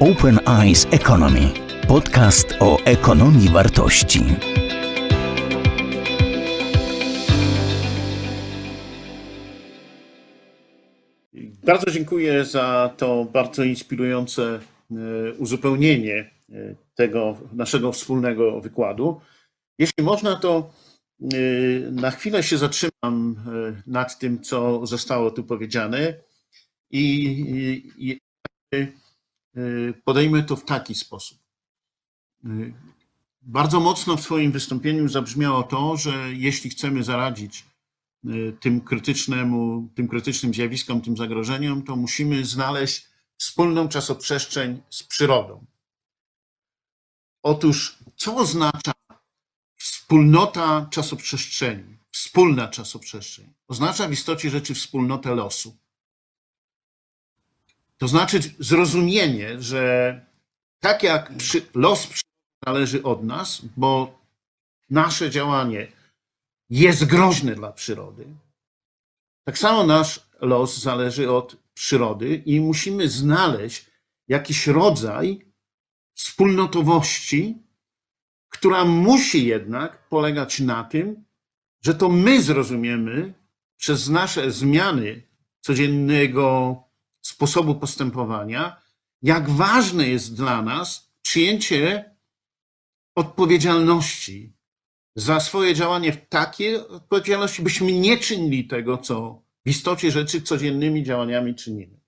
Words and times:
Open 0.00 0.40
Eyes 0.46 0.86
Economy. 0.90 1.50
Podcast 1.88 2.46
o 2.60 2.78
ekonomii 2.84 3.48
wartości. 3.48 4.20
Bardzo 11.64 11.90
dziękuję 11.90 12.44
za 12.44 12.94
to 12.96 13.24
bardzo 13.32 13.64
inspirujące 13.64 14.60
e, 14.90 15.32
uzupełnienie 15.32 16.30
e, 16.52 16.74
tego 16.94 17.38
naszego 17.52 17.92
wspólnego 17.92 18.60
wykładu. 18.60 19.20
Jeśli 19.78 20.04
można, 20.04 20.36
to 20.36 20.70
e, 21.22 21.26
na 21.90 22.10
chwilę 22.10 22.42
się 22.42 22.58
zatrzymam 22.58 23.36
nad 23.86 24.18
tym, 24.18 24.42
co 24.42 24.86
zostało 24.86 25.30
tu 25.30 25.44
powiedziane 25.44 26.14
i 26.90 28.20
podejmę 30.04 30.42
to 30.42 30.56
w 30.56 30.64
taki 30.64 30.94
sposób. 30.94 31.38
Bardzo 33.42 33.80
mocno 33.80 34.16
w 34.16 34.20
swoim 34.20 34.52
wystąpieniu 34.52 35.08
zabrzmiało 35.08 35.62
to, 35.62 35.96
że 35.96 36.32
jeśli 36.32 36.70
chcemy 36.70 37.02
zaradzić 37.02 37.64
tym 38.60 38.80
krytycznemu, 38.80 39.88
tym 39.94 40.08
krytycznym 40.08 40.54
zjawiskom, 40.54 41.00
tym 41.00 41.16
zagrożeniom, 41.16 41.82
to 41.82 41.96
musimy 41.96 42.44
znaleźć 42.44 43.06
wspólną 43.36 43.88
czasoprzestrzeń 43.88 44.82
z 44.90 45.02
przyrodą. 45.02 45.64
Otóż, 47.42 47.98
co 48.16 48.36
oznacza 48.36 48.92
wspólnota 49.76 50.86
czasoprzestrzeni, 50.90 51.96
wspólna 52.10 52.68
czasoprzestrzeń? 52.68 53.54
Oznacza 53.68 54.08
w 54.08 54.12
istocie 54.12 54.50
rzeczy 54.50 54.74
wspólnotę 54.74 55.34
losu. 55.34 55.76
To 58.04 58.08
znaczy 58.08 58.40
zrozumienie, 58.58 59.62
że 59.62 60.20
tak 60.80 61.02
jak 61.02 61.36
przy, 61.36 61.62
los 61.74 62.08
zależy 62.66 63.02
od 63.02 63.24
nas, 63.24 63.62
bo 63.76 64.18
nasze 64.90 65.30
działanie 65.30 65.92
jest 66.70 67.04
groźne 67.04 67.54
dla 67.54 67.72
przyrody, 67.72 68.26
tak 69.44 69.58
samo 69.58 69.84
nasz 69.84 70.20
los 70.40 70.78
zależy 70.78 71.30
od 71.30 71.56
przyrody 71.74 72.42
i 72.46 72.60
musimy 72.60 73.08
znaleźć 73.08 73.86
jakiś 74.28 74.66
rodzaj 74.66 75.46
wspólnotowości, 76.14 77.58
która 78.48 78.84
musi 78.84 79.46
jednak 79.46 80.08
polegać 80.08 80.60
na 80.60 80.84
tym, 80.84 81.24
że 81.84 81.94
to 81.94 82.08
my 82.08 82.42
zrozumiemy 82.42 83.34
przez 83.76 84.08
nasze 84.08 84.50
zmiany 84.50 85.22
codziennego 85.60 86.83
sposobu 87.26 87.74
postępowania, 87.74 88.76
jak 89.22 89.50
ważne 89.50 90.08
jest 90.08 90.36
dla 90.36 90.62
nas 90.62 91.10
przyjęcie 91.22 92.14
odpowiedzialności 93.16 94.52
za 95.16 95.40
swoje 95.40 95.74
działanie 95.74 96.12
w 96.12 96.28
takiej 96.28 96.76
odpowiedzialności, 96.76 97.62
byśmy 97.62 97.92
nie 97.92 98.18
czynili 98.18 98.66
tego, 98.66 98.98
co 98.98 99.42
w 99.66 99.70
istocie 99.70 100.10
rzeczy 100.10 100.42
codziennymi 100.42 101.04
działaniami 101.04 101.54
czynimy. 101.54 102.00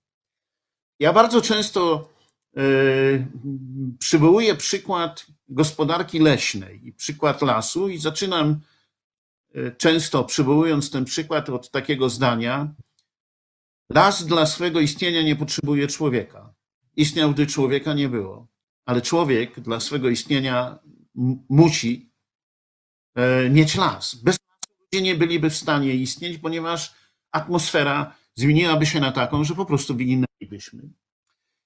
Ja 1.00 1.12
bardzo 1.12 1.42
często 1.42 2.08
yy, 2.55 3.27
przywołuję 3.98 4.55
przykład 4.55 5.27
gospodarki 5.48 6.19
leśnej 6.19 6.86
i 6.86 6.92
przykład 6.92 7.42
lasu 7.42 7.89
i 7.89 7.98
zaczynam 7.98 8.61
yy, 9.55 9.75
często 9.78 10.25
przywołując 10.25 10.91
ten 10.91 11.05
przykład 11.05 11.51
od 11.51 11.70
takiego 11.70 12.08
zdania, 12.08 12.75
Las 13.91 14.27
dla 14.27 14.47
swego 14.47 14.81
istnienia 14.81 15.23
nie 15.23 15.37
potrzebuje 15.37 15.87
człowieka. 15.87 16.55
Istniał, 16.97 17.33
gdy 17.33 17.47
człowieka 17.47 17.95
nie 17.95 18.09
było. 18.09 18.48
Ale 18.84 19.03
człowiek 19.03 19.61
dla 19.61 19.81
swego 19.81 20.09
istnienia 20.09 20.79
musi 21.48 22.13
e, 23.14 23.51
mieć 23.51 23.75
las. 23.75 24.14
Bez 24.14 24.39
lasu 24.48 24.80
ludzie 24.80 25.02
nie 25.02 25.14
byliby 25.14 25.51
w 25.51 25.57
stanie 25.57 25.95
istnieć, 25.95 26.39
ponieważ 26.39 26.95
atmosfera 27.33 28.14
zmieniłaby 28.35 28.86
się 28.86 29.01
na 29.01 29.13
taką, 29.13 29.45
że 29.45 29.55
po 29.55 29.67
prostu 29.67 29.95
wyginęlibyśmy. 29.95 30.83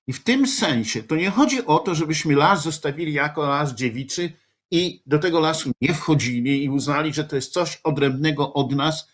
I 0.06 0.12
w 0.12 0.24
tym 0.24 0.46
sensie 0.46 1.02
to 1.02 1.16
nie 1.16 1.30
chodzi 1.30 1.66
o 1.66 1.78
to, 1.78 1.94
żebyśmy 1.94 2.34
las 2.34 2.62
zostawili 2.62 3.12
jako 3.12 3.46
las 3.46 3.74
dziewiczy 3.74 4.32
i 4.70 5.02
do 5.06 5.18
tego 5.18 5.40
lasu 5.40 5.70
nie 5.80 5.94
wchodzili 5.94 6.64
i 6.64 6.70
uznali, 6.70 7.14
że 7.14 7.24
to 7.24 7.36
jest 7.36 7.52
coś 7.52 7.80
odrębnego 7.84 8.52
od 8.52 8.72
nas, 8.72 9.08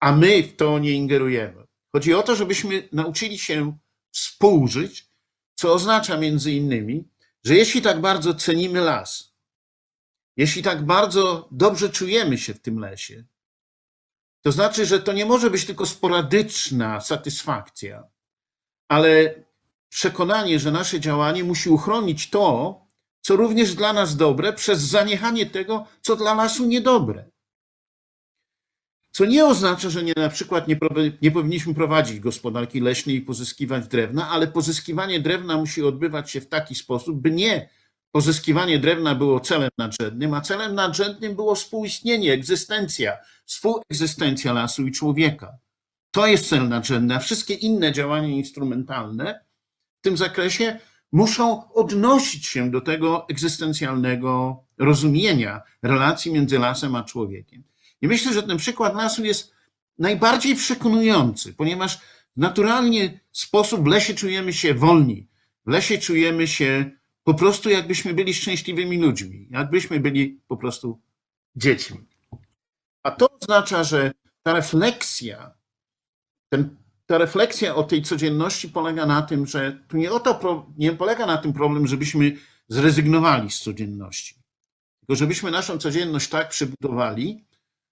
a 0.00 0.16
my 0.16 0.42
w 0.42 0.56
to 0.56 0.78
nie 0.78 0.92
ingerujemy. 0.92 1.69
Chodzi 1.92 2.14
o 2.14 2.22
to, 2.22 2.36
żebyśmy 2.36 2.88
nauczyli 2.92 3.38
się 3.38 3.78
współżyć, 4.12 5.06
co 5.54 5.72
oznacza 5.72 6.16
między 6.16 6.52
innymi, 6.52 7.08
że 7.44 7.54
jeśli 7.54 7.82
tak 7.82 8.00
bardzo 8.00 8.34
cenimy 8.34 8.80
las, 8.80 9.34
jeśli 10.36 10.62
tak 10.62 10.84
bardzo 10.84 11.48
dobrze 11.50 11.90
czujemy 11.90 12.38
się 12.38 12.54
w 12.54 12.60
tym 12.60 12.78
lesie, 12.78 13.24
to 14.42 14.52
znaczy, 14.52 14.86
że 14.86 15.00
to 15.00 15.12
nie 15.12 15.26
może 15.26 15.50
być 15.50 15.64
tylko 15.64 15.86
sporadyczna 15.86 17.00
satysfakcja, 17.00 18.08
ale 18.88 19.34
przekonanie, 19.88 20.58
że 20.58 20.70
nasze 20.70 21.00
działanie 21.00 21.44
musi 21.44 21.70
uchronić 21.70 22.30
to, 22.30 22.80
co 23.20 23.36
również 23.36 23.74
dla 23.74 23.92
nas 23.92 24.16
dobre, 24.16 24.52
przez 24.52 24.80
zaniechanie 24.80 25.46
tego, 25.46 25.86
co 26.00 26.16
dla 26.16 26.34
lasu 26.34 26.66
niedobre. 26.66 27.30
Co 29.10 29.24
nie 29.24 29.46
oznacza, 29.46 29.90
że 29.90 30.02
nie, 30.02 30.12
na 30.16 30.28
przykład 30.28 30.68
nie, 30.68 30.78
nie 31.22 31.30
powinniśmy 31.30 31.74
prowadzić 31.74 32.20
gospodarki 32.20 32.80
leśnej 32.80 33.16
i 33.16 33.20
pozyskiwać 33.20 33.88
drewna, 33.88 34.28
ale 34.28 34.46
pozyskiwanie 34.46 35.20
drewna 35.20 35.56
musi 35.56 35.82
odbywać 35.82 36.30
się 36.30 36.40
w 36.40 36.48
taki 36.48 36.74
sposób, 36.74 37.20
by 37.20 37.30
nie 37.30 37.68
pozyskiwanie 38.12 38.78
drewna 38.78 39.14
było 39.14 39.40
celem 39.40 39.70
nadrzędnym, 39.78 40.34
a 40.34 40.40
celem 40.40 40.74
nadrzędnym 40.74 41.34
było 41.34 41.54
współistnienie, 41.54 42.32
egzystencja, 42.32 43.18
współegzystencja 43.44 44.52
lasu 44.52 44.86
i 44.86 44.92
człowieka. 44.92 45.58
To 46.10 46.26
jest 46.26 46.48
cel 46.48 46.68
nadrzędny, 46.68 47.14
a 47.14 47.18
wszystkie 47.18 47.54
inne 47.54 47.92
działania 47.92 48.28
instrumentalne 48.28 49.44
w 49.98 50.02
tym 50.02 50.16
zakresie 50.16 50.78
muszą 51.12 51.72
odnosić 51.72 52.46
się 52.46 52.70
do 52.70 52.80
tego 52.80 53.28
egzystencjalnego 53.28 54.64
rozumienia 54.78 55.62
relacji 55.82 56.32
między 56.32 56.58
lasem 56.58 56.94
a 56.94 57.04
człowiekiem. 57.04 57.62
I 58.02 58.08
myślę, 58.08 58.32
że 58.32 58.42
ten 58.42 58.56
przykład 58.56 58.94
lasu 58.94 59.24
jest 59.24 59.52
najbardziej 59.98 60.56
przekonujący, 60.56 61.54
ponieważ 61.54 61.98
naturalnie 62.36 63.20
sposób 63.32 63.84
w 63.84 63.86
lesie 63.86 64.14
czujemy 64.14 64.52
się 64.52 64.74
wolni. 64.74 65.28
W 65.66 65.70
lesie 65.70 65.98
czujemy 65.98 66.46
się 66.46 66.90
po 67.24 67.34
prostu 67.34 67.70
jakbyśmy 67.70 68.14
byli 68.14 68.34
szczęśliwymi 68.34 68.98
ludźmi, 68.98 69.48
jakbyśmy 69.50 70.00
byli 70.00 70.40
po 70.48 70.56
prostu 70.56 71.00
dziećmi. 71.56 71.98
A 73.02 73.10
to 73.10 73.30
oznacza, 73.40 73.84
że 73.84 74.12
ta 74.42 74.52
refleksja, 74.52 75.54
ten, 76.48 76.76
ta 77.06 77.18
refleksja 77.18 77.74
o 77.74 77.82
tej 77.82 78.02
codzienności 78.02 78.68
polega 78.68 79.06
na 79.06 79.22
tym, 79.22 79.46
że 79.46 79.78
tu 79.88 79.96
nie, 79.96 80.12
o 80.12 80.20
to, 80.20 80.66
nie 80.78 80.92
polega 80.92 81.26
na 81.26 81.38
tym 81.38 81.52
problem, 81.52 81.86
żebyśmy 81.86 82.36
zrezygnowali 82.68 83.50
z 83.50 83.60
codzienności, 83.60 84.34
tylko 85.00 85.16
żebyśmy 85.16 85.50
naszą 85.50 85.78
codzienność 85.78 86.28
tak 86.28 86.48
przybudowali, 86.48 87.44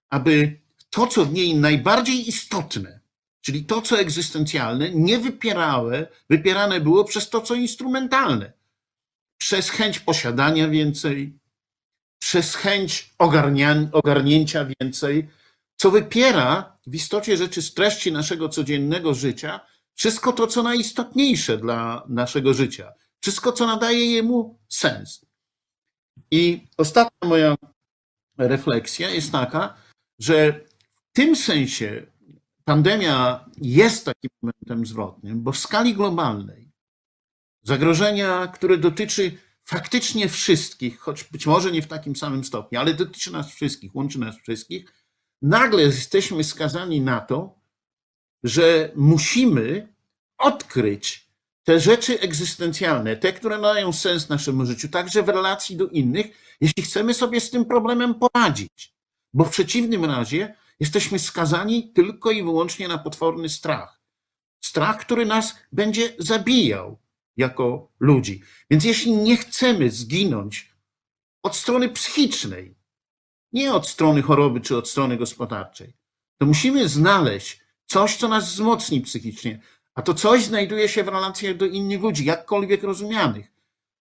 aby 0.09 0.59
to, 0.89 1.07
co 1.07 1.25
w 1.25 1.33
niej 1.33 1.55
najbardziej 1.55 2.29
istotne, 2.29 2.99
czyli 3.41 3.65
to, 3.65 3.81
co 3.81 3.99
egzystencjalne, 3.99 4.89
nie 4.91 5.19
wypierały, 5.19 6.07
wypierane 6.29 6.79
było 6.79 7.03
przez 7.03 7.29
to, 7.29 7.41
co 7.41 7.55
instrumentalne. 7.55 8.53
Przez 9.37 9.69
chęć 9.69 9.99
posiadania 9.99 10.67
więcej, 10.67 11.39
przez 12.19 12.55
chęć 12.55 13.13
ogarnięcia 13.93 14.67
więcej, 14.79 15.29
co 15.75 15.91
wypiera 15.91 16.77
w 16.87 16.95
istocie 16.95 17.37
rzeczy 17.37 17.61
z 17.61 17.73
treści 17.73 18.11
naszego 18.11 18.49
codziennego 18.49 19.13
życia 19.13 19.59
wszystko 19.95 20.33
to, 20.33 20.47
co 20.47 20.63
najistotniejsze 20.63 21.57
dla 21.57 22.03
naszego 22.09 22.53
życia, 22.53 22.93
wszystko, 23.21 23.51
co 23.51 23.67
nadaje 23.67 24.05
jemu 24.05 24.59
sens. 24.69 25.25
I 26.31 26.67
ostatnia 26.77 27.27
moja 27.29 27.55
refleksja 28.37 29.09
jest 29.09 29.31
taka, 29.31 29.77
że 30.19 30.65
w 31.09 31.13
tym 31.13 31.35
sensie 31.35 32.05
pandemia 32.65 33.45
jest 33.57 34.05
takim 34.05 34.29
momentem 34.41 34.85
zwrotnym, 34.85 35.43
bo 35.43 35.51
w 35.51 35.57
skali 35.57 35.93
globalnej 35.93 36.71
zagrożenia, 37.63 38.47
które 38.47 38.77
dotyczy 38.77 39.37
faktycznie 39.65 40.29
wszystkich, 40.29 40.99
choć 40.99 41.23
być 41.23 41.45
może 41.45 41.71
nie 41.71 41.81
w 41.81 41.87
takim 41.87 42.15
samym 42.15 42.43
stopniu, 42.43 42.79
ale 42.79 42.93
dotyczy 42.93 43.31
nas 43.31 43.51
wszystkich, 43.51 43.95
łączy 43.95 44.19
nas 44.19 44.37
wszystkich, 44.37 44.93
nagle 45.41 45.81
jesteśmy 45.81 46.43
skazani 46.43 47.01
na 47.01 47.21
to, 47.21 47.59
że 48.43 48.91
musimy 48.95 49.93
odkryć 50.37 51.29
te 51.63 51.79
rzeczy 51.79 52.19
egzystencjalne, 52.19 53.17
te, 53.17 53.33
które 53.33 53.57
mają 53.57 53.93
sens 53.93 54.29
naszemu 54.29 54.65
życiu, 54.65 54.89
także 54.89 55.23
w 55.23 55.29
relacji 55.29 55.77
do 55.77 55.87
innych, 55.87 56.57
jeśli 56.61 56.83
chcemy 56.83 57.13
sobie 57.13 57.41
z 57.41 57.49
tym 57.49 57.65
problemem 57.65 58.15
poradzić. 58.15 58.98
Bo 59.33 59.45
w 59.45 59.49
przeciwnym 59.49 60.05
razie 60.05 60.55
jesteśmy 60.79 61.19
skazani 61.19 61.93
tylko 61.93 62.31
i 62.31 62.43
wyłącznie 62.43 62.87
na 62.87 62.97
potworny 62.97 63.49
strach. 63.49 64.01
Strach, 64.63 64.99
który 64.99 65.25
nas 65.25 65.55
będzie 65.71 66.15
zabijał, 66.17 66.99
jako 67.37 67.91
ludzi. 67.99 68.41
Więc 68.69 68.83
jeśli 68.83 69.11
nie 69.11 69.37
chcemy 69.37 69.89
zginąć 69.89 70.73
od 71.43 71.55
strony 71.55 71.89
psychicznej, 71.89 72.75
nie 73.51 73.73
od 73.73 73.87
strony 73.87 74.21
choroby 74.21 74.61
czy 74.61 74.77
od 74.77 74.89
strony 74.89 75.17
gospodarczej, 75.17 75.93
to 76.37 76.45
musimy 76.45 76.89
znaleźć 76.89 77.59
coś, 77.85 78.17
co 78.17 78.27
nas 78.27 78.45
wzmocni 78.45 79.01
psychicznie. 79.01 79.61
A 79.95 80.01
to 80.01 80.13
coś 80.13 80.43
znajduje 80.45 80.89
się 80.89 81.03
w 81.03 81.07
relacjach 81.07 81.57
do 81.57 81.65
innych 81.65 82.01
ludzi, 82.01 82.25
jakkolwiek 82.25 82.83
rozumianych. 82.83 83.51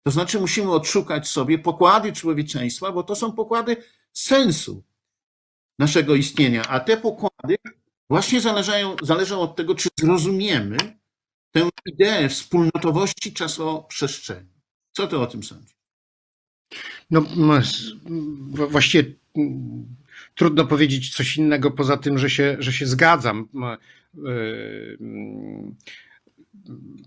To 0.04 0.12
znaczy, 0.12 0.40
musimy 0.40 0.72
odszukać 0.72 1.28
sobie 1.28 1.60
pokłady 1.60 2.14
człowieczeństwa, 2.14 2.92
bo 2.92 3.04
to 3.04 3.16
są 3.16 3.32
pokłady 3.32 3.78
sensu 4.14 4.84
naszego 5.80 6.16
istnienia. 6.16 6.64
A 6.68 6.80
te 6.80 6.98
pokłady 6.98 7.56
właśnie 8.10 8.42
zależają, 8.42 8.96
zależą 9.04 9.42
od 9.42 9.56
tego, 9.56 9.76
czy 9.76 9.90
zrozumiemy 10.00 10.78
tę 11.52 11.70
ideę 11.86 12.30
wspólnotowości 12.30 13.34
czasoprzestrzeni. 13.34 14.50
Co 14.92 15.08
ty 15.08 15.18
o 15.18 15.28
tym 15.28 15.44
sądzisz? 15.44 15.76
No, 17.12 17.22
właściwie 18.70 19.04
trudno 20.36 20.66
powiedzieć 20.66 21.16
coś 21.16 21.38
innego 21.38 21.72
poza 21.72 21.98
tym, 21.98 22.18
że 22.18 22.30
się, 22.30 22.56
że 22.60 22.74
się 22.74 22.86
zgadzam. 22.86 23.50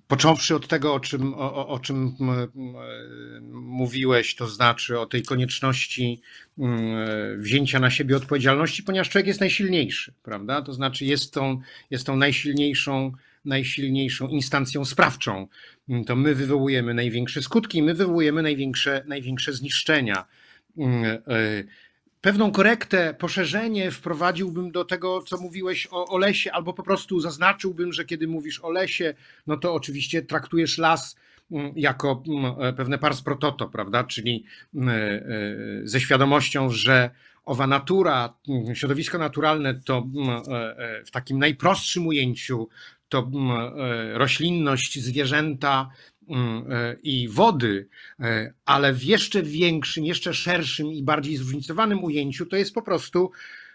Począwszy 0.08 0.56
od 0.56 0.68
tego, 0.68 0.94
o 0.94 1.00
czym, 1.00 1.34
o, 1.34 1.68
o 1.68 1.78
czym 1.78 2.16
mówiłeś, 3.52 4.34
to 4.34 4.48
znaczy 4.48 5.00
o 5.00 5.06
tej 5.06 5.22
konieczności 5.22 6.20
wzięcia 7.36 7.80
na 7.80 7.90
siebie 7.90 8.16
odpowiedzialności, 8.16 8.82
ponieważ 8.82 9.08
człowiek 9.08 9.26
jest 9.26 9.40
najsilniejszy, 9.40 10.12
prawda? 10.22 10.62
To 10.62 10.72
znaczy 10.72 11.04
jest 11.04 11.32
tą, 11.32 11.60
jest 11.90 12.06
tą 12.06 12.16
najsilniejszą, 12.16 13.12
najsilniejszą 13.44 14.28
instancją 14.28 14.84
sprawczą. 14.84 15.48
To 16.06 16.16
my 16.16 16.34
wywołujemy 16.34 16.94
największe 16.94 17.42
skutki, 17.42 17.82
my 17.82 17.94
wywołujemy 17.94 18.42
największe, 18.42 19.04
największe 19.06 19.52
zniszczenia. 19.52 20.24
Pewną 22.20 22.50
korektę, 22.50 23.15
poszerzenie 23.15 23.91
wprowadziłbym 23.91 24.70
do 24.70 24.85
tego, 24.85 25.23
co 25.23 25.37
mówiłeś 25.37 25.88
o, 25.91 26.06
o 26.06 26.19
lesie, 26.19 26.53
albo 26.53 26.73
po 26.73 26.82
prostu 26.82 27.20
zaznaczyłbym, 27.20 27.93
że 27.93 28.05
kiedy 28.05 28.29
mówisz 28.29 28.61
o 28.61 28.70
lesie, 28.70 29.15
no 29.47 29.56
to 29.56 29.75
oczywiście 29.75 30.23
traktujesz 30.23 30.79
las 30.79 31.17
mm, 31.50 31.73
jako 31.76 32.23
mm, 32.29 32.55
e, 32.61 32.73
pewne 32.73 32.99
pars 32.99 33.23
pro 33.23 33.37
toto, 33.37 33.69
prawda? 33.69 34.05
Czyli 34.05 34.44
mm, 34.75 34.88
e, 34.88 34.93
e, 34.93 35.23
ze 35.85 36.00
świadomością, 36.00 36.70
że 36.70 37.11
owa 37.44 37.67
natura, 37.67 38.35
środowisko 38.75 39.19
naturalne 39.19 39.75
to 39.75 40.06
w 41.06 41.11
takim 41.11 41.38
najprostszym 41.38 42.06
ujęciu 42.06 42.69
to 43.09 43.31
roślinność, 44.15 45.00
zwierzęta, 45.00 45.91
i 47.02 47.28
wody, 47.28 47.88
e, 48.20 48.52
ale 48.64 48.92
w 48.92 49.04
jeszcze 49.04 49.42
większym, 49.42 50.04
jeszcze 50.04 50.34
szerszym 50.34 50.92
i 50.92 51.02
bardziej 51.02 51.36
zróżnicowanym 51.36 52.04
ujęciu 52.04 52.46
to 52.46 52.56
jest 52.56 52.75
po 52.75 52.82
prostu 52.82 53.30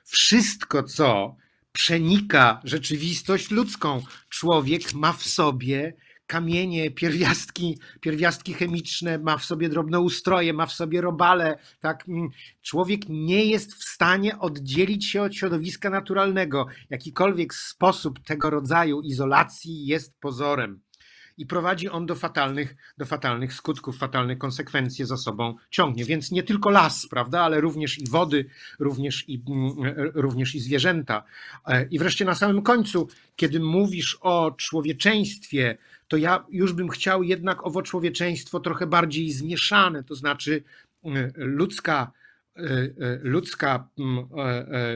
wszystko, 0.05 0.83
co 0.83 1.35
przenika 1.71 2.61
rzeczywistość 2.63 3.51
ludzką. 3.51 4.03
Człowiek 4.29 4.93
ma 4.93 5.13
w 5.13 5.23
sobie 5.23 5.93
kamienie, 6.27 6.91
pierwiastki, 6.91 7.79
pierwiastki 8.01 8.53
chemiczne, 8.53 9.19
ma 9.19 9.37
w 9.37 9.45
sobie 9.45 9.69
drobnoustroje, 9.69 10.53
ma 10.53 10.65
w 10.65 10.73
sobie 10.73 11.01
robale. 11.01 11.57
Tak? 11.79 12.09
Mm, 12.09 12.29
człowiek 12.61 13.01
nie 13.09 13.45
jest 13.45 13.73
w 13.73 13.83
stanie 13.83 14.39
oddzielić 14.39 15.05
się 15.05 15.21
od 15.21 15.35
środowiska 15.35 15.89
naturalnego. 15.89 16.67
Jakikolwiek 16.89 17.53
sposób 17.53 18.19
tego 18.19 18.49
rodzaju 18.49 19.01
izolacji 19.01 19.85
jest 19.85 20.19
pozorem 20.19 20.81
i 21.37 21.45
prowadzi 21.45 21.89
on 21.89 22.05
do 22.05 22.15
fatalnych, 22.15 22.75
do 22.97 23.05
fatalnych 23.05 23.53
skutków, 23.53 23.97
fatalnych 23.97 24.37
konsekwencji 24.37 25.05
za 25.05 25.17
sobą 25.17 25.55
ciągnie. 25.69 26.05
Więc 26.05 26.31
nie 26.31 26.43
tylko 26.43 26.69
las, 26.69 27.07
prawda, 27.07 27.41
ale 27.41 27.61
również 27.61 27.99
i 27.99 28.09
wody, 28.09 28.45
również 28.79 29.29
i, 29.29 29.43
mm, 29.47 30.11
również 30.13 30.55
i 30.55 30.59
zwierzęta. 30.59 31.23
E, 31.67 31.87
I 31.91 31.99
wreszcie 31.99 32.25
na 32.25 32.35
samym 32.35 32.61
końcu, 32.61 33.07
kiedy 33.35 33.59
mówisz 33.59 34.17
o 34.21 34.51
człowieczeństwie, 34.57 35.77
to 36.07 36.17
ja 36.17 36.45
już 36.49 36.73
bym 36.73 36.89
chciał 36.89 37.23
jednak 37.23 37.67
owo 37.67 37.81
człowieczeństwo 37.81 38.59
trochę 38.59 38.87
bardziej 38.87 39.31
zmieszane, 39.31 40.03
to 40.03 40.15
znaczy 40.15 40.63
mm, 41.03 41.31
ludzka 41.35 42.11
e, 42.55 42.61
e, 42.61 42.89
ludzka 43.21 43.87
mm, 43.99 44.27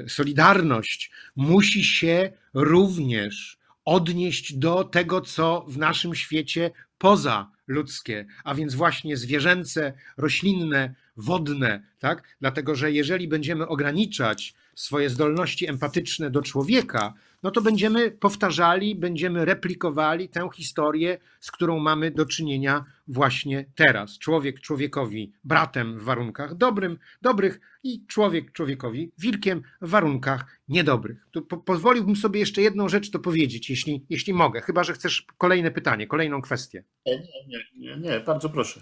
solidarność 0.10 1.12
musi 1.36 1.84
się 1.84 2.32
również 2.54 3.57
odnieść 3.88 4.54
do 4.54 4.84
tego, 4.84 5.22
co 5.22 5.66
w 5.68 5.78
naszym 5.78 6.16
świecie 6.16 6.72
poza 6.98 7.52
ludzkie, 7.68 8.26
a 8.44 8.56
więc 8.56 8.76
właśnie 8.76 9.18
zwierzęce, 9.18 9.94
roślinne, 10.18 10.96
wodne, 11.18 11.84
tak? 12.00 12.24
Dlatego, 12.42 12.76
że 12.76 12.92
jeżeli 12.92 13.28
będziemy 13.28 13.68
ograniczać 13.68 14.54
swoje 14.76 15.10
zdolności 15.10 15.68
empatyczne 15.68 16.32
do 16.32 16.42
człowieka, 16.42 17.14
no 17.44 17.52
to 17.52 17.62
będziemy 17.62 18.12
powtarzali, 18.12 18.96
będziemy 18.96 19.46
replikowali 19.46 20.30
tę 20.30 20.50
historię, 20.56 21.18
z 21.40 21.52
którą 21.52 21.80
mamy 21.80 22.12
do 22.12 22.26
czynienia 22.26 22.84
właśnie 23.08 23.66
teraz. 23.76 24.20
Człowiek 24.20 24.60
człowiekowi 24.60 25.34
bratem 25.44 26.00
w 26.00 26.04
warunkach 26.04 26.56
dobrym, 26.56 26.98
dobrych 27.22 27.60
i 27.84 28.06
człowiek 28.08 28.52
człowiekowi 28.52 29.12
wilkiem 29.18 29.62
w 29.82 29.90
warunkach 29.90 30.60
niedobrych. 30.68 31.28
Tu 31.32 31.42
po, 31.42 31.58
pozwoliłbym 31.58 32.16
sobie 32.16 32.40
jeszcze 32.40 32.62
jedną 32.62 32.90
rzecz 32.90 33.12
to 33.12 33.20
powiedzieć, 33.20 33.70
jeśli, 33.70 34.06
jeśli 34.10 34.34
mogę, 34.34 34.62
chyba 34.62 34.84
że 34.84 34.94
chcesz 34.94 35.26
kolejne 35.38 35.72
pytanie, 35.72 36.08
kolejną 36.08 36.42
kwestię. 36.42 36.84
Nie, 37.06 37.20
nie, 37.48 37.60
nie, 37.76 37.98
nie 37.98 38.20
bardzo 38.20 38.50
proszę. 38.50 38.82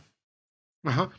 Aha. 0.83 1.09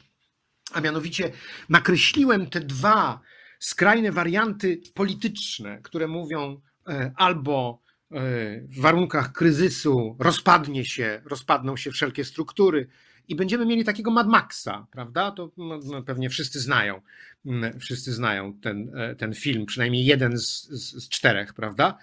A 0.73 0.81
mianowicie 0.81 1.33
nakreśliłem 1.69 2.51
te 2.51 2.61
dwa 2.61 3.21
skrajne 3.59 4.13
warianty 4.13 4.81
polityczne, 4.95 5.81
które 5.83 6.09
mówią 6.09 6.61
albo 7.17 7.83
e, 8.13 8.17
w 8.61 8.81
warunkach 8.81 9.33
kryzysu 9.33 10.17
rozpadnie 10.19 10.85
się, 10.85 11.23
rozpadną 11.25 11.77
się 11.77 11.91
wszelkie 11.91 12.25
struktury 12.25 12.89
i 13.29 13.37
będziemy 13.37 13.67
mieli 13.67 13.85
takiego 13.85 14.11
Mad 14.11 14.29
Maxa, 14.29 14.87
prawda? 14.91 15.31
To 15.31 15.51
no, 15.57 15.81
no, 15.85 16.03
pewnie 16.03 16.31
wszyscy 16.31 16.61
znają, 16.61 17.01
mm, 17.47 17.81
wszyscy 17.81 18.13
znają 18.13 18.55
ten, 18.61 18.99
e, 18.99 19.15
ten 19.15 19.35
film, 19.35 19.67
przynajmniej 19.67 20.05
jeden 20.05 20.39
z, 20.39 20.69
z, 20.69 21.05
z 21.05 21.09
czterech, 21.09 21.55
prawda? 21.55 21.99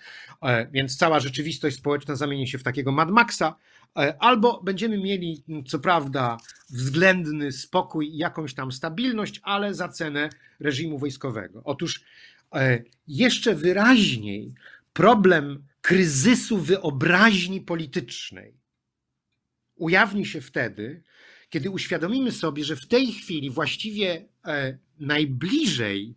Więc 0.72 0.98
cała 0.98 1.20
rzeczywistość 1.20 1.78
społeczna 1.78 2.16
zamieni 2.16 2.48
się 2.48 2.58
w 2.58 2.64
takiego 2.64 2.92
Mad 2.92 3.12
Maxa, 3.12 3.56
albo 4.20 4.62
będziemy 4.64 4.98
mieli, 4.98 5.44
co 5.68 5.80
prawda, 5.80 6.38
względny 6.70 7.52
spokój 7.52 8.08
i 8.08 8.18
jakąś 8.18 8.54
tam 8.54 8.72
stabilność, 8.72 9.40
ale 9.44 9.74
za 9.74 9.90
cenę 9.90 10.30
reżimu 10.60 11.00
wojskowego. 11.00 11.62
Otóż 11.64 12.00
e, 12.00 12.04
jeszcze 13.08 13.56
wyraźniej 13.56 14.54
problem 14.94 15.64
kryzysu 15.82 16.58
wyobraźni 16.58 17.62
politycznej 17.62 18.64
ujawni 19.76 20.26
się 20.26 20.42
wtedy, 20.42 21.04
kiedy 21.50 21.70
uświadomimy 21.70 22.32
sobie, 22.32 22.64
że 22.64 22.76
w 22.76 22.88
tej 22.88 23.12
chwili 23.12 23.50
właściwie 23.50 24.26
e, 24.46 24.78
najbliżej 25.00 26.16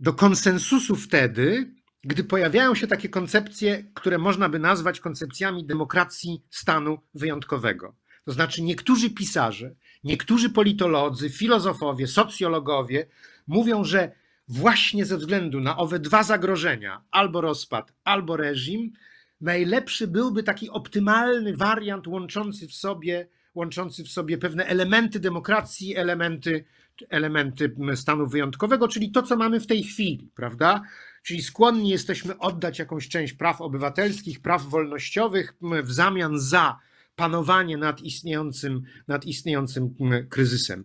do 0.00 0.12
konsensusu 0.12 0.96
wtedy, 0.96 1.74
gdy 2.04 2.24
pojawiają 2.24 2.74
się 2.74 2.86
takie 2.86 3.08
koncepcje, 3.08 3.84
które 3.94 4.18
można 4.18 4.48
by 4.48 4.58
nazwać 4.58 5.00
koncepcjami 5.00 5.64
demokracji 5.64 6.42
stanu 6.50 6.98
wyjątkowego. 7.14 7.94
To 8.24 8.32
znaczy, 8.32 8.62
niektórzy 8.62 9.10
pisarze, 9.10 9.74
niektórzy 10.04 10.50
politolodzy, 10.50 11.30
filozofowie, 11.30 12.06
socjologowie 12.06 13.06
mówią, 13.46 13.84
że 13.84 14.12
właśnie 14.48 15.04
ze 15.04 15.16
względu 15.16 15.60
na 15.60 15.76
owe 15.76 15.98
dwa 15.98 16.22
zagrożenia, 16.22 17.02
albo 17.10 17.40
rozpad, 17.40 17.92
albo 18.04 18.36
reżim, 18.36 18.92
najlepszy 19.40 20.06
byłby 20.06 20.42
taki 20.42 20.70
optymalny 20.70 21.56
wariant 21.56 22.06
łączący 22.06 22.68
w 22.68 22.74
sobie, 22.74 23.28
łączący 23.54 24.04
w 24.04 24.08
sobie 24.08 24.38
pewne 24.38 24.66
elementy 24.66 25.20
demokracji, 25.20 25.96
elementy, 25.96 26.64
elementy 27.08 27.76
stanu 27.94 28.26
wyjątkowego, 28.26 28.88
czyli 28.88 29.10
to, 29.10 29.22
co 29.22 29.36
mamy 29.36 29.60
w 29.60 29.66
tej 29.66 29.82
chwili, 29.82 30.30
prawda? 30.34 30.82
Czyli 31.22 31.42
skłonni 31.42 31.88
jesteśmy 31.88 32.38
oddać 32.38 32.78
jakąś 32.78 33.08
część 33.08 33.32
praw 33.32 33.60
obywatelskich, 33.60 34.40
praw 34.40 34.66
wolnościowych 34.66 35.54
w 35.82 35.92
zamian 35.92 36.38
za 36.38 36.78
panowanie 37.16 37.76
nad 37.76 38.00
istniejącym, 38.00 38.82
nad 39.08 39.24
istniejącym 39.24 39.94
kryzysem. 40.28 40.84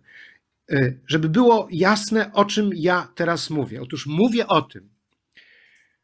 E, 0.70 0.92
żeby 1.06 1.28
było 1.28 1.68
jasne, 1.70 2.32
o 2.32 2.44
czym 2.44 2.70
ja 2.74 3.08
teraz 3.14 3.50
mówię. 3.50 3.82
Otóż 3.82 4.06
mówię 4.06 4.46
o 4.46 4.62
tym, 4.62 4.88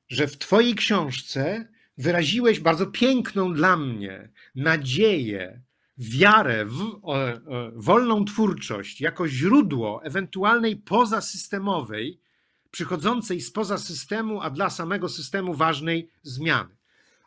że 0.08 0.26
w 0.26 0.38
Twojej 0.38 0.74
książce 0.74 1.68
wyraziłeś 1.98 2.60
bardzo 2.60 2.86
piękną 2.86 3.54
dla 3.54 3.76
mnie 3.76 4.30
nadzieję, 4.54 5.62
wiarę 5.98 6.64
w 6.64 7.00
wolną 7.74 8.24
twórczość 8.24 9.00
jako 9.00 9.28
źródło 9.28 10.04
ewentualnej 10.04 10.76
pozasystemowej, 10.76 12.20
przychodzącej 12.70 13.40
spoza 13.40 13.78
systemu, 13.78 14.40
a 14.40 14.50
dla 14.50 14.70
samego 14.70 15.08
systemu 15.08 15.54
ważnej 15.54 16.10
zmiany. 16.22 16.76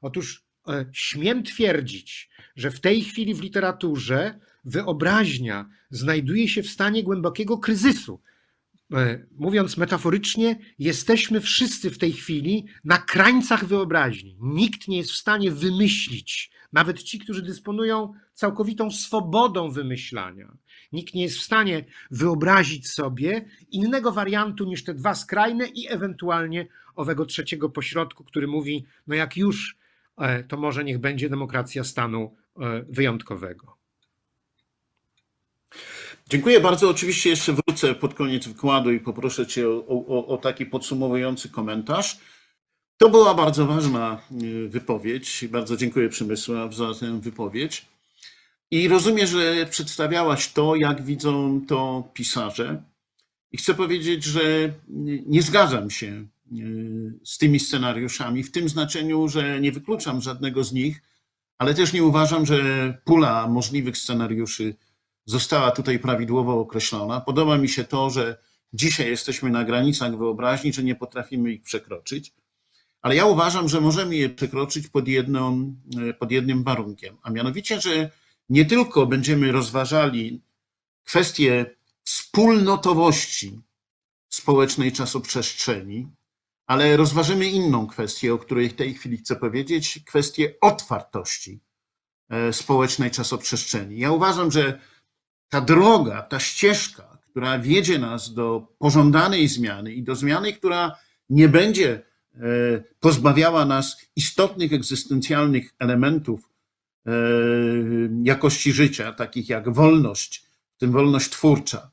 Otóż 0.01 0.43
e, 0.67 0.85
śmiem 0.91 1.43
twierdzić, 1.43 2.29
że 2.55 2.71
w 2.71 2.79
tej 2.79 3.03
chwili 3.03 3.33
w 3.33 3.41
literaturze 3.41 4.39
wyobraźnia 4.63 5.69
znajduje 5.89 6.47
się 6.47 6.63
w 6.63 6.69
stanie 6.69 7.03
głębokiego 7.03 7.57
kryzysu. 7.57 8.21
E, 8.93 9.25
Mówiąc 9.37 9.77
metaforycznie, 9.77 10.59
jesteśmy 10.79 11.41
wszyscy 11.41 11.89
w 11.89 11.97
tej 11.97 12.13
chwili 12.13 12.65
na 12.83 12.97
krańcach 12.97 13.65
wyobraźni. 13.65 14.37
Nikt 14.41 14.87
nie 14.87 14.97
jest 14.97 15.11
w 15.11 15.15
stanie 15.15 15.51
wymyślić, 15.51 16.51
nawet 16.73 17.03
ci, 17.03 17.19
którzy 17.19 17.41
dysponują 17.41 18.13
całkowitą 18.33 18.91
swobodą 18.91 19.71
wymyślania. 19.71 20.57
Nikt 20.91 21.13
nie 21.13 21.23
jest 21.23 21.37
w 21.37 21.43
stanie 21.43 21.85
wyobrazić 22.11 22.89
sobie 22.89 23.45
innego 23.71 24.11
wariantu 24.11 24.65
niż 24.65 24.83
te 24.83 24.93
dwa 24.93 25.15
skrajne 25.15 25.67
i 25.67 25.87
ewentualnie 25.87 26.67
owego 26.95 27.25
trzeciego 27.25 27.69
pośrodku, 27.69 28.23
który 28.23 28.47
mówi: 28.47 28.85
No, 29.07 29.15
jak 29.15 29.37
już, 29.37 29.77
e, 30.17 30.43
to 30.43 30.57
może 30.57 30.83
niech 30.83 30.99
będzie 30.99 31.29
demokracja 31.29 31.83
stanu 31.83 32.35
e, 32.59 32.85
wyjątkowego. 32.89 33.80
Dziękuję 36.31 36.59
bardzo. 36.59 36.89
Oczywiście 36.89 37.29
jeszcze 37.29 37.53
wrócę 37.53 37.95
pod 37.95 38.13
koniec 38.13 38.47
wykładu 38.47 38.91
i 38.91 38.99
poproszę 38.99 39.47
Cię 39.47 39.69
o, 39.69 39.85
o, 39.87 40.27
o 40.27 40.37
taki 40.37 40.65
podsumowujący 40.65 41.49
komentarz. 41.49 42.17
To 42.97 43.09
była 43.09 43.33
bardzo 43.33 43.65
ważna 43.65 44.21
y, 44.43 44.69
wypowiedź. 44.69 45.45
Bardzo 45.49 45.77
dziękuję 45.77 46.09
Przemysław 46.09 46.75
za 46.75 46.93
tę 46.93 47.19
wypowiedź. 47.19 47.85
I 48.71 48.87
rozumiem, 48.87 49.27
że 49.27 49.65
przedstawiałaś 49.65 50.53
to, 50.53 50.75
jak 50.75 51.01
widzą 51.01 51.61
to 51.67 52.09
pisarze. 52.13 52.83
I 53.51 53.57
chcę 53.57 53.73
powiedzieć, 53.73 54.23
że 54.23 54.73
nie 55.25 55.41
zgadzam 55.41 55.89
się 55.89 56.07
y, 56.07 56.27
z 57.23 57.37
tymi 57.37 57.59
scenariuszami, 57.59 58.43
w 58.43 58.51
tym 58.51 58.69
znaczeniu, 58.69 59.27
że 59.27 59.61
nie 59.61 59.71
wykluczam 59.71 60.21
żadnego 60.21 60.63
z 60.63 60.73
nich, 60.73 61.01
ale 61.57 61.73
też 61.73 61.93
nie 61.93 62.03
uważam, 62.03 62.45
że 62.45 62.57
pula 63.05 63.47
możliwych 63.47 63.97
scenariuszy 63.97 64.75
została 65.31 65.71
tutaj 65.71 65.99
prawidłowo 65.99 66.59
określona. 66.59 67.21
Podoba 67.21 67.57
mi 67.57 67.69
się 67.69 67.83
to, 67.83 68.09
że 68.09 68.37
dzisiaj 68.73 69.09
jesteśmy 69.09 69.49
na 69.49 69.63
granicach 69.63 70.17
wyobraźni, 70.17 70.73
że 70.73 70.83
nie 70.83 70.95
potrafimy 70.95 71.51
ich 71.51 71.61
przekroczyć, 71.61 72.33
ale 73.01 73.15
ja 73.15 73.25
uważam, 73.25 73.69
że 73.69 73.81
możemy 73.81 74.15
je 74.15 74.29
przekroczyć 74.29 74.87
pod, 74.87 75.07
jedną, 75.07 75.75
pod 76.19 76.31
jednym 76.31 76.63
warunkiem, 76.63 77.17
a 77.23 77.29
mianowicie, 77.29 77.81
że 77.81 78.09
nie 78.49 78.65
tylko 78.65 79.05
będziemy 79.05 79.51
rozważali 79.51 80.41
kwestie 81.03 81.75
wspólnotowości 82.03 83.61
społecznej 84.29 84.91
czasoprzestrzeni, 84.91 86.07
ale 86.67 86.97
rozważymy 86.97 87.49
inną 87.49 87.87
kwestię, 87.87 88.33
o 88.33 88.37
której 88.37 88.69
w 88.69 88.75
tej 88.75 88.93
chwili 88.93 89.17
chcę 89.17 89.35
powiedzieć, 89.35 89.99
kwestię 90.05 90.53
otwartości 90.61 91.59
e, 92.29 92.53
społecznej 92.53 93.11
czasoprzestrzeni. 93.11 93.99
Ja 93.99 94.11
uważam, 94.11 94.51
że 94.51 94.79
ta 95.51 95.61
droga, 95.61 96.21
ta 96.21 96.39
ścieżka, 96.39 97.17
która 97.29 97.59
wiedzie 97.59 97.99
nas 97.99 98.33
do 98.33 98.67
pożądanej 98.79 99.47
zmiany 99.47 99.93
i 99.93 100.03
do 100.03 100.15
zmiany, 100.15 100.53
która 100.53 100.95
nie 101.29 101.49
będzie 101.49 102.01
e, 102.35 102.39
pozbawiała 102.99 103.65
nas 103.65 103.97
istotnych 104.15 104.73
egzystencjalnych 104.73 105.73
elementów 105.79 106.49
e, 107.05 107.11
jakości 108.23 108.73
życia, 108.73 109.11
takich 109.11 109.49
jak 109.49 109.73
wolność, 109.73 110.45
w 110.75 110.79
tym 110.79 110.91
wolność 110.91 111.29
twórcza, 111.29 111.91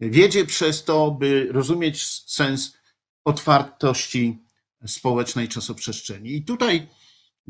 wiedzie 0.00 0.44
przez 0.44 0.84
to, 0.84 1.10
by 1.10 1.48
rozumieć 1.50 2.06
sens 2.26 2.76
otwartości 3.24 4.38
społecznej 4.86 5.48
czasoprzestrzeni. 5.48 6.36
I 6.36 6.42
tutaj, 6.42 6.86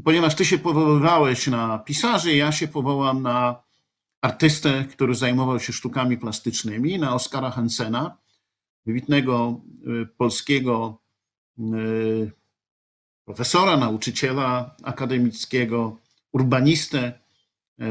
ponieważ 0.04 0.34
ty 0.34 0.44
się 0.44 0.58
powoływałeś 0.58 1.46
na 1.46 1.78
pisarzy, 1.78 2.36
ja 2.36 2.52
się 2.52 2.68
powołam 2.68 3.22
na 3.22 3.63
artystę, 4.24 4.84
który 4.90 5.14
zajmował 5.14 5.60
się 5.60 5.72
sztukami 5.72 6.18
plastycznymi, 6.18 6.98
na 6.98 7.14
Oskara 7.14 7.50
Hansena, 7.50 8.18
wybitnego 8.86 9.60
y, 10.02 10.06
polskiego 10.06 11.02
y, 11.58 12.32
profesora, 13.24 13.76
nauczyciela 13.76 14.76
akademickiego, 14.82 15.98
urbanistę, 16.32 17.20
y, 17.80 17.84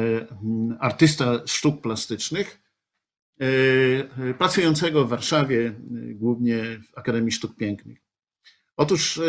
artysta 0.79 1.41
sztuk 1.45 1.81
plastycznych, 1.81 2.63
pracującego 4.37 5.05
w 5.05 5.09
Warszawie, 5.09 5.73
głównie 6.15 6.63
w 6.63 6.97
Akademii 6.97 7.31
Sztuk 7.31 7.55
Pięknych. 7.55 7.97
Otóż 8.77 9.21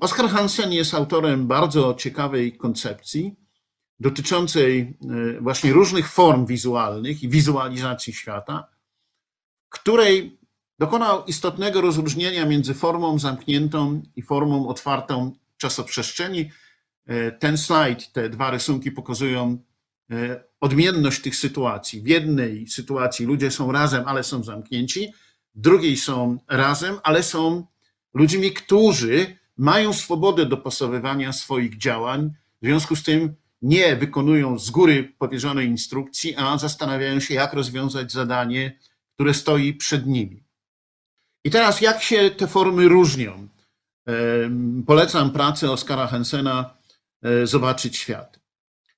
Oskar 0.00 0.28
Hansen 0.28 0.72
jest 0.72 0.94
autorem 0.94 1.46
bardzo 1.46 1.94
ciekawej 1.94 2.56
koncepcji, 2.56 3.36
dotyczącej 4.02 4.80
e, 4.80 5.40
właśnie 5.40 5.72
różnych 5.72 6.08
form 6.08 6.46
wizualnych 6.46 7.22
i 7.22 7.28
wizualizacji 7.28 8.12
świata, 8.12 8.68
której 9.68 10.38
dokonał 10.78 11.24
istotnego 11.24 11.80
rozróżnienia 11.80 12.46
między 12.46 12.74
formą 12.74 13.18
zamkniętą 13.18 14.02
i 14.16 14.22
formą 14.22 14.68
otwartą 14.68 15.32
czasoprzestrzeni. 15.56 16.50
E, 17.06 17.32
ten 17.32 17.58
slajd, 17.58 18.12
te 18.12 18.28
dwa 18.28 18.50
rysunki 18.50 18.92
pokazują 18.92 19.58
e, 20.10 20.44
odmienność 20.60 21.22
tych 21.22 21.36
sytuacji. 21.36 22.02
W 22.02 22.06
jednej 22.06 22.68
sytuacji 22.68 23.26
ludzie 23.26 23.50
są 23.50 23.72
razem, 23.72 24.02
ale 24.06 24.24
są 24.24 24.42
zamknięci, 24.44 25.12
w 25.54 25.60
drugiej 25.60 25.96
są 25.96 26.38
razem, 26.48 26.98
ale 27.02 27.22
są 27.22 27.66
ludźmi, 28.14 28.52
którzy 28.52 29.36
mają 29.56 29.92
swobodę 29.92 30.46
dopasowywania 30.46 31.32
swoich 31.32 31.78
działań, 31.78 32.30
w 32.62 32.66
związku 32.66 32.96
z 32.96 33.02
tym 33.02 33.41
nie 33.62 33.96
wykonują 33.96 34.58
z 34.58 34.70
góry 34.70 35.12
powierzonej 35.18 35.66
instrukcji, 35.66 36.36
a 36.36 36.58
zastanawiają 36.58 37.20
się, 37.20 37.34
jak 37.34 37.52
rozwiązać 37.52 38.12
zadanie, 38.12 38.78
które 39.14 39.34
stoi 39.34 39.74
przed 39.74 40.06
nimi. 40.06 40.44
I 41.44 41.50
teraz, 41.50 41.80
jak 41.80 42.02
się 42.02 42.30
te 42.30 42.46
formy 42.46 42.88
różnią? 42.88 43.48
Polecam 44.86 45.30
pracę 45.30 45.70
Oskara 45.70 46.06
Hensena 46.06 46.74
e, 47.22 47.46
Zobaczyć 47.46 47.96
świat. 47.96 48.40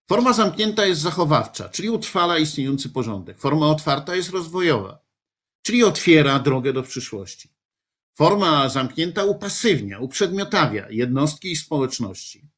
Forma 0.09 0.33
zamknięta 0.33 0.87
jest 0.87 1.01
zachowawcza, 1.01 1.69
czyli 1.69 1.91
utrwala 1.91 2.39
istniejący 2.39 2.89
porządek. 2.89 3.39
Forma 3.39 3.67
otwarta 3.67 4.15
jest 4.15 4.31
rozwojowa, 4.31 4.99
czyli 5.63 5.85
otwiera 5.85 6.39
drogę 6.39 6.73
do 6.73 6.83
przyszłości. 6.83 7.49
Forma 8.15 8.69
zamknięta 8.69 9.25
upasywnia, 9.25 9.99
uprzedmiotawia 9.99 10.87
jednostki 10.91 11.53
i 11.53 11.57
społeczności. 11.57 12.49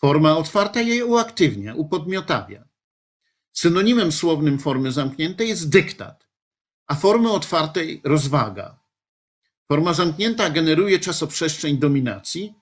Forma 0.00 0.36
otwarta 0.36 0.80
je 0.80 1.04
uaktywnia, 1.04 1.74
upodmiotawia. 1.74 2.64
Synonimem 3.52 4.12
słownym 4.12 4.58
formy 4.58 4.92
zamkniętej 4.92 5.48
jest 5.48 5.68
dyktat, 5.68 6.26
a 6.86 6.94
formy 6.94 7.30
otwartej 7.30 8.00
rozwaga. 8.04 8.78
Forma 9.68 9.94
zamknięta 9.94 10.50
generuje 10.50 10.98
czasoprzestrzeń 10.98 11.78
dominacji, 11.78 12.54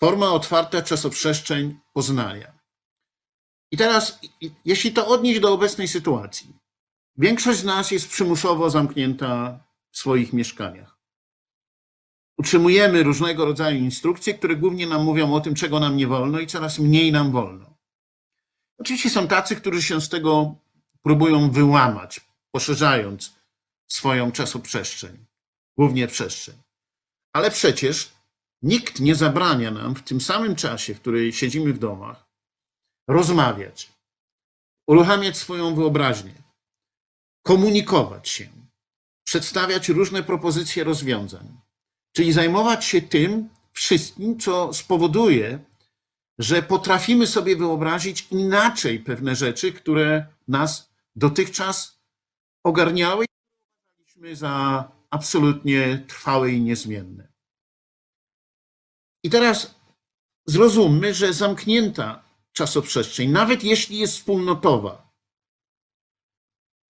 forma 0.00 0.32
otwarta 0.32 0.82
czasoprzestrzeń 0.82 1.78
poznania. 1.92 2.58
I 3.70 3.76
teraz, 3.76 4.18
jeśli 4.64 4.92
to 4.92 5.06
odnieść 5.06 5.40
do 5.40 5.52
obecnej 5.52 5.88
sytuacji, 5.88 6.56
większość 7.16 7.58
z 7.58 7.64
nas 7.64 7.90
jest 7.90 8.08
przymusowo 8.08 8.70
zamknięta 8.70 9.60
w 9.90 9.98
swoich 9.98 10.32
mieszkaniach. 10.32 10.97
Utrzymujemy 12.38 13.02
różnego 13.02 13.44
rodzaju 13.44 13.78
instrukcje, 13.78 14.34
które 14.34 14.56
głównie 14.56 14.86
nam 14.86 15.04
mówią 15.04 15.34
o 15.34 15.40
tym, 15.40 15.54
czego 15.54 15.80
nam 15.80 15.96
nie 15.96 16.06
wolno 16.06 16.40
i 16.40 16.46
coraz 16.46 16.78
mniej 16.78 17.12
nam 17.12 17.32
wolno. 17.32 17.78
Oczywiście 18.78 19.10
są 19.10 19.28
tacy, 19.28 19.56
którzy 19.56 19.82
się 19.82 20.00
z 20.00 20.08
tego 20.08 20.54
próbują 21.02 21.50
wyłamać, 21.50 22.20
poszerzając 22.50 23.34
swoją 23.88 24.32
czasoprzestrzeń, 24.32 25.26
głównie 25.76 26.06
przestrzeń. 26.06 26.54
Ale 27.32 27.50
przecież 27.50 28.12
nikt 28.62 29.00
nie 29.00 29.14
zabrania 29.14 29.70
nam 29.70 29.94
w 29.94 30.02
tym 30.02 30.20
samym 30.20 30.56
czasie, 30.56 30.94
w 30.94 31.00
którym 31.00 31.32
siedzimy 31.32 31.72
w 31.72 31.78
domach, 31.78 32.26
rozmawiać, 33.08 33.92
uruchamiać 34.86 35.36
swoją 35.36 35.74
wyobraźnię, 35.74 36.42
komunikować 37.42 38.28
się, 38.28 38.48
przedstawiać 39.24 39.88
różne 39.88 40.22
propozycje 40.22 40.84
rozwiązań 40.84 41.67
Czyli 42.18 42.32
zajmować 42.32 42.84
się 42.84 43.02
tym 43.02 43.48
wszystkim, 43.72 44.40
co 44.40 44.74
spowoduje, 44.74 45.64
że 46.38 46.62
potrafimy 46.62 47.26
sobie 47.26 47.56
wyobrazić 47.56 48.26
inaczej 48.30 49.00
pewne 49.00 49.36
rzeczy, 49.36 49.72
które 49.72 50.26
nas 50.48 50.90
dotychczas 51.16 52.00
ogarniały 52.64 53.24
i 53.24 53.28
uważaliśmy 53.86 54.36
za 54.36 54.84
absolutnie 55.10 56.04
trwałe 56.08 56.52
i 56.52 56.60
niezmienne. 56.60 57.28
I 59.24 59.30
teraz 59.30 59.74
zrozummy, 60.46 61.14
że 61.14 61.32
zamknięta 61.32 62.24
czasoprzestrzeń, 62.52 63.30
nawet 63.30 63.64
jeśli 63.64 63.98
jest 63.98 64.14
wspólnotowa, 64.14 65.12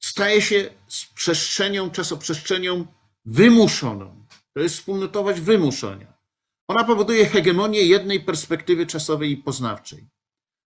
staje 0.03 0.43
się 0.43 0.71
przestrzenią, 1.15 1.91
czasoprzestrzenią 1.91 2.87
wymuszoną 3.25 4.28
to 4.55 4.61
jest 4.61 4.77
wspólnotowość 4.77 5.41
wymuszenia. 5.41 6.19
Ona 6.69 6.85
powoduje 6.85 7.27
hegemonię 7.27 7.83
jednej 7.83 8.21
perspektywy 8.21 8.87
czasowej 8.87 9.31
i 9.31 9.37
poznawczej. 9.37 10.09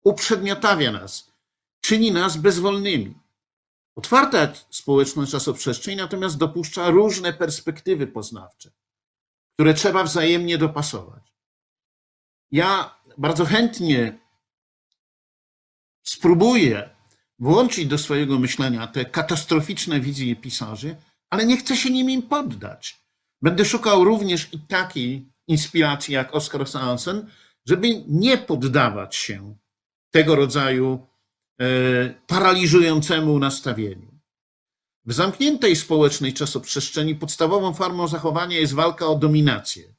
Uprzedmiotawia 0.04 0.92
nas, 0.92 1.32
czyni 1.82 2.12
nas 2.12 2.38
bezwolnymi. 2.38 3.16
Otwarta 3.96 4.54
społeczność 4.70 5.32
czasoprzestrzeń 5.32 5.98
natomiast 5.98 6.38
dopuszcza 6.38 6.90
różne 6.90 7.34
perspektywy 7.34 8.08
poznawcze, 8.08 8.72
które 9.54 9.74
trzeba 9.74 10.04
wzajemnie 10.04 10.58
dopasować. 10.58 11.34
Ja 12.52 13.00
bardzo 13.18 13.46
chętnie 13.46 14.20
spróbuję 16.04 16.90
włączyć 17.40 17.86
do 17.88 17.98
swojego 17.98 18.40
myślenia 18.40 18.88
te 18.88 19.06
katastroficzne 19.06 20.00
wizje 20.00 20.36
pisarzy, 20.36 20.96
ale 21.30 21.46
nie 21.46 21.58
chcę 21.58 21.78
się 21.78 21.90
nim 21.90 22.22
poddać. 22.22 23.07
Będę 23.42 23.66
szukał 23.66 24.04
również 24.04 24.54
i 24.54 24.60
takiej 24.60 25.32
inspiracji 25.48 26.14
jak 26.14 26.36
Oskar 26.36 26.68
Sansen, 26.68 27.30
żeby 27.66 28.04
nie 28.08 28.38
poddawać 28.38 29.16
się 29.16 29.56
tego 30.12 30.36
rodzaju 30.36 31.08
e, 31.62 31.66
paraliżującemu 32.28 33.40
nastawieniu. 33.40 34.18
W 35.06 35.14
zamkniętej 35.14 35.76
społecznej 35.76 36.34
czasoprzestrzeni 36.34 37.16
podstawową 37.16 37.74
formą 37.74 38.08
zachowania 38.08 38.60
jest 38.60 38.74
walka 38.74 39.08
o 39.08 39.16
dominację. 39.16 39.94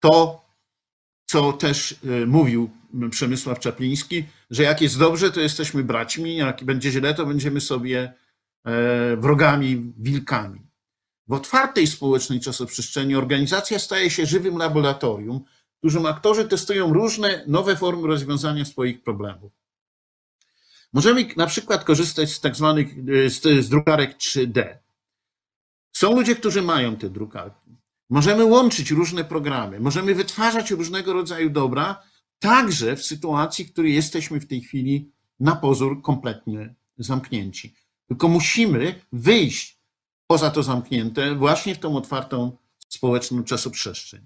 To, 0.00 0.44
co 1.26 1.52
też 1.52 1.92
e, 1.92 2.26
mówił 2.26 2.70
Przemysław 3.10 3.58
Czapliński, 3.58 4.24
że 4.50 4.62
jak 4.62 4.80
jest 4.80 4.98
dobrze, 4.98 5.30
to 5.30 5.40
jesteśmy 5.40 5.84
braćmi, 5.84 6.36
jak 6.36 6.64
będzie 6.64 6.90
źle, 6.90 7.14
to 7.14 7.26
będziemy 7.26 7.60
sobie 7.60 8.14
e, 8.64 9.16
wrogami, 9.16 9.92
wilkami. 9.98 10.71
W 11.32 11.34
otwartej 11.34 11.86
społecznej 11.86 12.40
czasoprzestrzeni 12.40 13.16
organizacja 13.16 13.78
staje 13.78 14.10
się 14.10 14.26
żywym 14.26 14.58
laboratorium, 14.58 15.44
w 15.74 15.78
którym 15.78 16.06
aktorzy 16.06 16.48
testują 16.48 16.92
różne 16.92 17.44
nowe 17.46 17.76
formy 17.76 18.06
rozwiązania 18.06 18.64
swoich 18.64 19.02
problemów. 19.02 19.52
Możemy 20.92 21.28
na 21.36 21.46
przykład 21.46 21.84
korzystać 21.84 22.30
z 22.30 22.40
tak 22.40 22.56
zwanych 22.56 22.94
z, 23.26 23.64
z 23.64 23.68
drukarek 23.68 24.18
3D. 24.18 24.78
Są 25.92 26.16
ludzie, 26.16 26.36
którzy 26.36 26.62
mają 26.62 26.96
te 26.96 27.10
drukarki. 27.10 27.76
Możemy 28.10 28.44
łączyć 28.44 28.90
różne 28.90 29.24
programy, 29.24 29.80
możemy 29.80 30.14
wytwarzać 30.14 30.70
różnego 30.70 31.12
rodzaju 31.12 31.50
dobra, 31.50 32.02
także 32.38 32.96
w 32.96 33.04
sytuacji, 33.04 33.64
w 33.64 33.72
której 33.72 33.94
jesteśmy 33.94 34.40
w 34.40 34.46
tej 34.46 34.60
chwili 34.60 35.12
na 35.40 35.56
pozór 35.56 36.02
kompletnie 36.02 36.74
zamknięci. 36.98 37.74
Tylko 38.08 38.28
musimy 38.28 39.00
wyjść 39.12 39.81
poza 40.32 40.50
to 40.50 40.62
zamknięte 40.62 41.34
właśnie 41.34 41.74
w 41.74 41.78
tą 41.78 41.96
otwartą 41.96 42.56
społeczną 42.88 43.44
czasoprzestrzeń. 43.44 44.20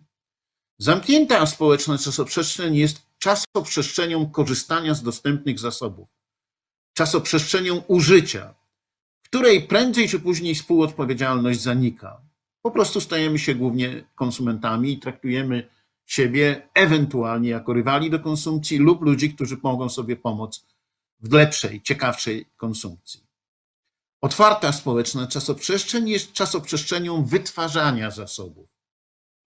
Zamknięta 0.79 1.47
społeczna 1.47 1.99
czasoprzestrzeń 1.99 2.77
jest 2.77 3.03
czasoprzestrzenią 3.19 4.31
korzystania 4.31 4.95
z 4.95 5.03
dostępnych 5.03 5.59
zasobów, 5.59 6.09
czasoprzestrzenią 6.93 7.77
użycia, 7.89 8.55
w 9.23 9.29
której 9.29 9.63
prędzej 9.63 10.09
czy 10.09 10.21
później 10.21 10.55
współodpowiedzialność 10.55 11.61
zanika. 11.61 12.21
Po 12.63 12.71
prostu 12.71 13.01
stajemy 13.01 13.39
się 13.39 13.55
głównie 13.55 14.05
konsumentami 14.15 14.93
i 14.93 14.99
traktujemy 14.99 15.69
siebie 16.05 16.69
ewentualnie 16.75 17.49
jako 17.49 17.73
rywali 17.73 18.11
do 18.11 18.21
konsumpcji 18.21 18.79
lub 18.79 19.03
ludzi, 19.03 19.35
którzy 19.35 19.57
mogą 19.63 19.89
sobie 19.89 20.17
pomóc 20.17 20.67
w 21.21 21.33
lepszej, 21.33 21.83
ciekawszej 21.83 22.47
konsumpcji. 22.57 23.26
Otwarta 24.21 24.73
społeczna 24.73 25.27
czasoprzestrzeń 25.27 26.09
jest 26.09 26.33
czasoprzestrzenią 26.33 27.25
wytwarzania 27.25 28.11
zasobów. 28.11 28.69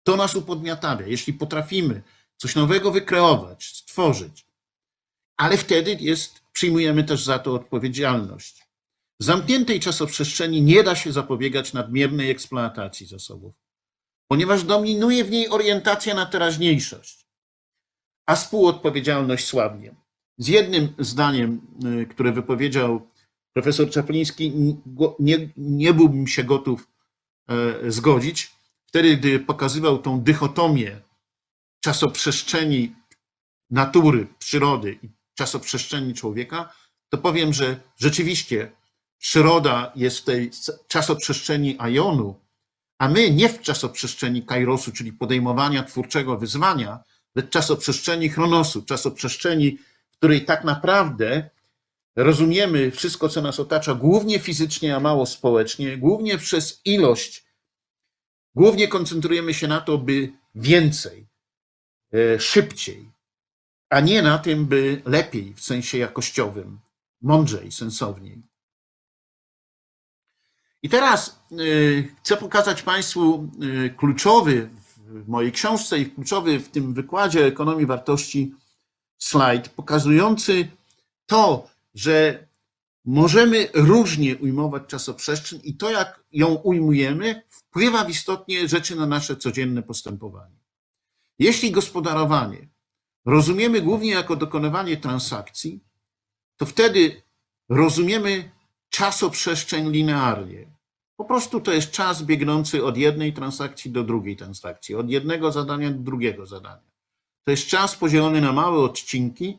To 0.03 0.17
nas 0.17 0.35
upodmiatawia. 0.35 1.07
Jeśli 1.07 1.33
potrafimy 1.33 2.03
coś 2.37 2.55
nowego 2.55 2.93
wykreować, 2.93 3.65
stworzyć, 3.65 4.47
ale 5.37 5.57
wtedy 5.57 5.97
jest, 6.01 6.41
przyjmujemy 6.53 7.05
też 7.05 7.25
za 7.25 7.39
to 7.39 7.55
odpowiedzialność. 7.55 8.63
W 9.21 9.25
zamkniętej 9.25 9.81
czasoprzestrzeni 9.81 10.63
nie 10.63 10.83
da 10.83 10.97
się 10.97 11.13
zapobiegać 11.13 11.73
nadmiernej 11.73 12.31
eksploatacji 12.31 13.07
zasobów 13.07 13.55
ponieważ 14.29 14.65
dominuje 14.65 15.25
w 15.25 15.31
niej 15.31 15.49
orientacja 15.49 16.15
na 16.15 16.27
teraźniejszość, 16.27 17.27
a 18.27 18.37
współodpowiedzialność 18.37 19.47
słabnie. 19.47 19.95
Z 20.39 20.49
jednym 20.49 20.95
zdaniem, 20.99 21.61
y, 22.03 22.07
które 22.07 22.33
wypowiedział 22.33 23.09
profesor 23.53 23.91
Czapliński, 23.91 24.53
nie, 25.19 25.49
nie 25.57 25.95
byłbym 25.95 26.27
się 26.27 26.45
gotów 26.45 26.89
e, 27.49 27.91
zgodzić. 27.91 28.51
Wtedy, 28.87 29.17
gdy 29.17 29.41
pokazywał 29.41 29.99
tą 29.99 30.21
dychotomię 30.21 31.01
czasoprzestrzeni 31.81 32.93
natury, 33.71 34.27
przyrody 34.39 34.99
i 35.03 35.09
czasoprzestrzeni 35.35 36.15
człowieka, 36.15 36.73
to 37.09 37.19
powiem, 37.19 37.53
że 37.53 37.81
rzeczywiście 37.97 38.73
przyroda 39.19 39.93
jest 39.97 40.19
w 40.19 40.25
tej 40.25 40.51
czasoprzestrzeni 40.89 41.79
Ionu, 41.89 42.41
a 42.99 43.09
my 43.09 43.31
nie 43.31 43.49
w 43.49 43.61
czasoprzestrzeni 43.61 44.43
kairosu, 44.43 44.93
czyli 44.93 45.13
podejmowania 45.13 45.83
twórczego 45.83 46.39
wyzwania, 46.39 46.99
lecz 47.35 47.49
czasoprzestrzeni 47.51 48.29
chronosu, 48.29 48.83
czasoprzestrzeni, 48.83 49.79
w 50.11 50.17
której 50.17 50.45
tak 50.45 50.65
naprawdę 50.65 51.51
rozumiemy 52.19 52.91
wszystko, 52.91 53.29
co 53.29 53.43
nas 53.43 53.61
otacza, 53.61 53.95
głównie 53.95 54.39
fizycznie, 54.39 54.97
a 54.97 55.01
mało 55.01 55.27
społecznie, 55.27 55.97
głównie 55.97 56.39
przez 56.39 56.81
ilość, 56.85 57.45
głównie 58.55 58.89
koncentrujemy 58.89 59.55
się 59.55 59.69
na 59.69 59.81
to, 59.81 59.99
by 59.99 60.33
więcej, 60.55 61.29
e, 62.13 62.41
szybciej, 62.41 63.11
a 63.91 64.01
nie 64.01 64.23
na 64.23 64.39
tym, 64.39 64.67
by 64.67 65.03
lepiej 65.05 65.55
w 65.55 65.61
sensie 65.61 65.99
jakościowym, 65.99 66.81
mądrzej, 67.23 67.73
sensowniej. 67.73 68.43
I 70.83 70.89
teraz 70.89 71.43
y, 71.53 72.15
chcę 72.19 72.37
pokazać 72.37 72.83
Państwu 72.83 73.51
y, 73.63 73.91
kluczowy 73.91 74.69
w 74.97 75.29
mojej 75.29 75.53
książce 75.53 75.99
i 75.99 76.11
kluczowy 76.11 76.61
w 76.61 76.69
tym 76.69 76.95
wykładzie 76.95 77.47
ekonomii 77.47 77.87
wartości 77.87 78.55
slajd, 79.19 79.69
pokazujący 79.69 80.69
to, 81.27 81.69
że 81.95 82.49
możemy 83.05 83.69
różnie 83.75 84.37
ujmować 84.37 84.83
czasoprzestrzeń 84.87 85.61
i 85.65 85.77
to, 85.77 85.91
jak 85.91 86.25
ją 86.33 86.55
ujmujemy, 86.55 87.43
wpływa 87.49 88.05
w 88.05 88.11
istotnie 88.11 88.69
rzeczy 88.69 88.97
na 88.97 89.07
nasze 89.07 89.37
codzienne 89.37 89.83
postępowanie. 89.83 90.59
Jeśli 91.39 91.71
gospodarowanie 91.71 92.69
rozumiemy 93.27 93.81
głównie 93.81 94.11
jako 94.11 94.37
dokonywanie 94.37 94.97
transakcji, 94.97 95.85
to 96.57 96.67
wtedy 96.67 97.23
rozumiemy 97.69 98.51
czasoprzestrzeń 98.89 99.91
linearnie. 99.91 100.79
Po 101.17 101.25
prostu 101.25 101.61
to 101.61 101.73
jest 101.73 101.91
czas 101.91 102.23
biegnący 102.23 102.85
od 102.85 102.97
jednej 102.97 103.33
transakcji 103.33 103.91
do 103.91 104.05
drugiej 104.05 104.37
transakcji, 104.37 104.95
od 104.95 105.11
jednego 105.11 105.53
zadania 105.53 105.91
do 105.91 105.99
drugiego 105.99 106.47
zadania. 106.47 106.89
To 107.45 107.51
jest 107.51 107.67
czas 107.67 107.97
podzielony 107.97 108.41
na 108.41 108.53
małe 108.53 108.79
odcinki, 108.79 109.59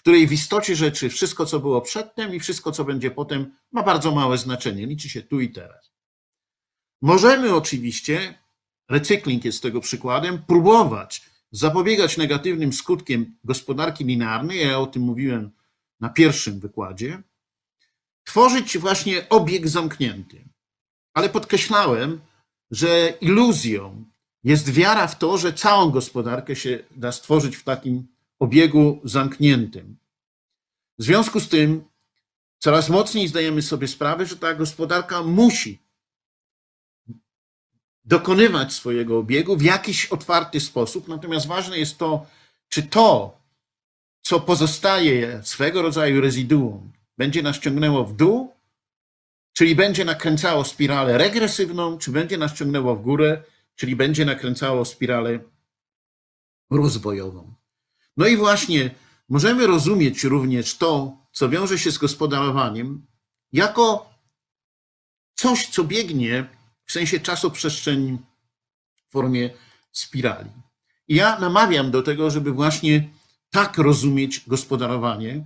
której 0.00 0.26
w 0.26 0.32
istocie 0.32 0.76
rzeczy 0.76 1.08
wszystko, 1.08 1.46
co 1.46 1.60
było 1.60 1.80
przedtem 1.80 2.34
i 2.34 2.40
wszystko, 2.40 2.72
co 2.72 2.84
będzie 2.84 3.10
potem, 3.10 3.56
ma 3.72 3.82
bardzo 3.82 4.14
małe 4.14 4.38
znaczenie. 4.38 4.86
Liczy 4.86 5.08
się 5.08 5.22
tu 5.22 5.40
i 5.40 5.50
teraz. 5.50 5.92
Możemy 7.02 7.54
oczywiście, 7.54 8.38
recykling 8.88 9.44
jest 9.44 9.62
tego 9.62 9.80
przykładem, 9.80 10.42
próbować 10.42 11.30
zapobiegać 11.52 12.16
negatywnym 12.16 12.72
skutkiem 12.72 13.38
gospodarki 13.44 14.04
linearnej. 14.04 14.60
Ja 14.60 14.78
o 14.78 14.86
tym 14.86 15.02
mówiłem 15.02 15.50
na 16.00 16.08
pierwszym 16.08 16.60
wykładzie 16.60 17.22
tworzyć 18.24 18.78
właśnie 18.78 19.28
obieg 19.28 19.68
zamknięty. 19.68 20.44
Ale 21.14 21.28
podkreślałem, 21.28 22.20
że 22.70 23.14
iluzją 23.20 24.04
jest 24.44 24.70
wiara 24.70 25.06
w 25.06 25.18
to, 25.18 25.38
że 25.38 25.52
całą 25.52 25.90
gospodarkę 25.90 26.56
się 26.56 26.78
da 26.96 27.12
stworzyć 27.12 27.56
w 27.56 27.64
takim 27.64 28.06
obiegu 28.40 29.00
zamkniętym. 29.04 29.96
W 30.98 31.02
związku 31.02 31.40
z 31.40 31.48
tym 31.48 31.84
coraz 32.58 32.88
mocniej 32.88 33.28
zdajemy 33.28 33.62
sobie 33.62 33.88
sprawę, 33.88 34.26
że 34.26 34.36
ta 34.36 34.54
gospodarka 34.54 35.22
musi 35.22 35.78
dokonywać 38.04 38.72
swojego 38.72 39.18
obiegu 39.18 39.56
w 39.56 39.62
jakiś 39.62 40.06
otwarty 40.06 40.60
sposób. 40.60 41.08
Natomiast 41.08 41.46
ważne 41.46 41.78
jest 41.78 41.98
to, 41.98 42.26
czy 42.68 42.82
to, 42.82 43.38
co 44.22 44.40
pozostaje 44.40 45.40
swego 45.44 45.82
rodzaju 45.82 46.20
rezyduum, 46.20 46.92
będzie 47.18 47.42
nas 47.42 47.58
ciągnęło 47.58 48.04
w 48.04 48.16
dół, 48.16 48.52
czyli 49.52 49.74
będzie 49.74 50.04
nakręcało 50.04 50.64
spiralę 50.64 51.18
regresywną, 51.18 51.98
czy 51.98 52.10
będzie 52.10 52.38
nas 52.38 52.54
ciągnęło 52.54 52.96
w 52.96 53.02
górę, 53.02 53.42
czyli 53.74 53.96
będzie 53.96 54.24
nakręcało 54.24 54.84
spiralę 54.84 55.38
rozwojową. 56.70 57.59
No 58.16 58.26
i 58.26 58.36
właśnie 58.36 58.94
możemy 59.28 59.66
rozumieć 59.66 60.24
również 60.24 60.76
to, 60.76 61.16
co 61.32 61.48
wiąże 61.48 61.78
się 61.78 61.92
z 61.92 61.98
gospodarowaniem, 61.98 63.06
jako 63.52 64.10
coś, 65.34 65.68
co 65.68 65.84
biegnie 65.84 66.48
w 66.86 66.92
sensie 66.92 67.20
czasoprzestrzeni 67.20 68.18
w 69.08 69.12
formie 69.12 69.50
spirali. 69.92 70.50
I 71.08 71.14
ja 71.14 71.38
namawiam 71.38 71.90
do 71.90 72.02
tego, 72.02 72.30
żeby 72.30 72.52
właśnie 72.52 73.08
tak 73.50 73.78
rozumieć 73.78 74.44
gospodarowanie, 74.46 75.44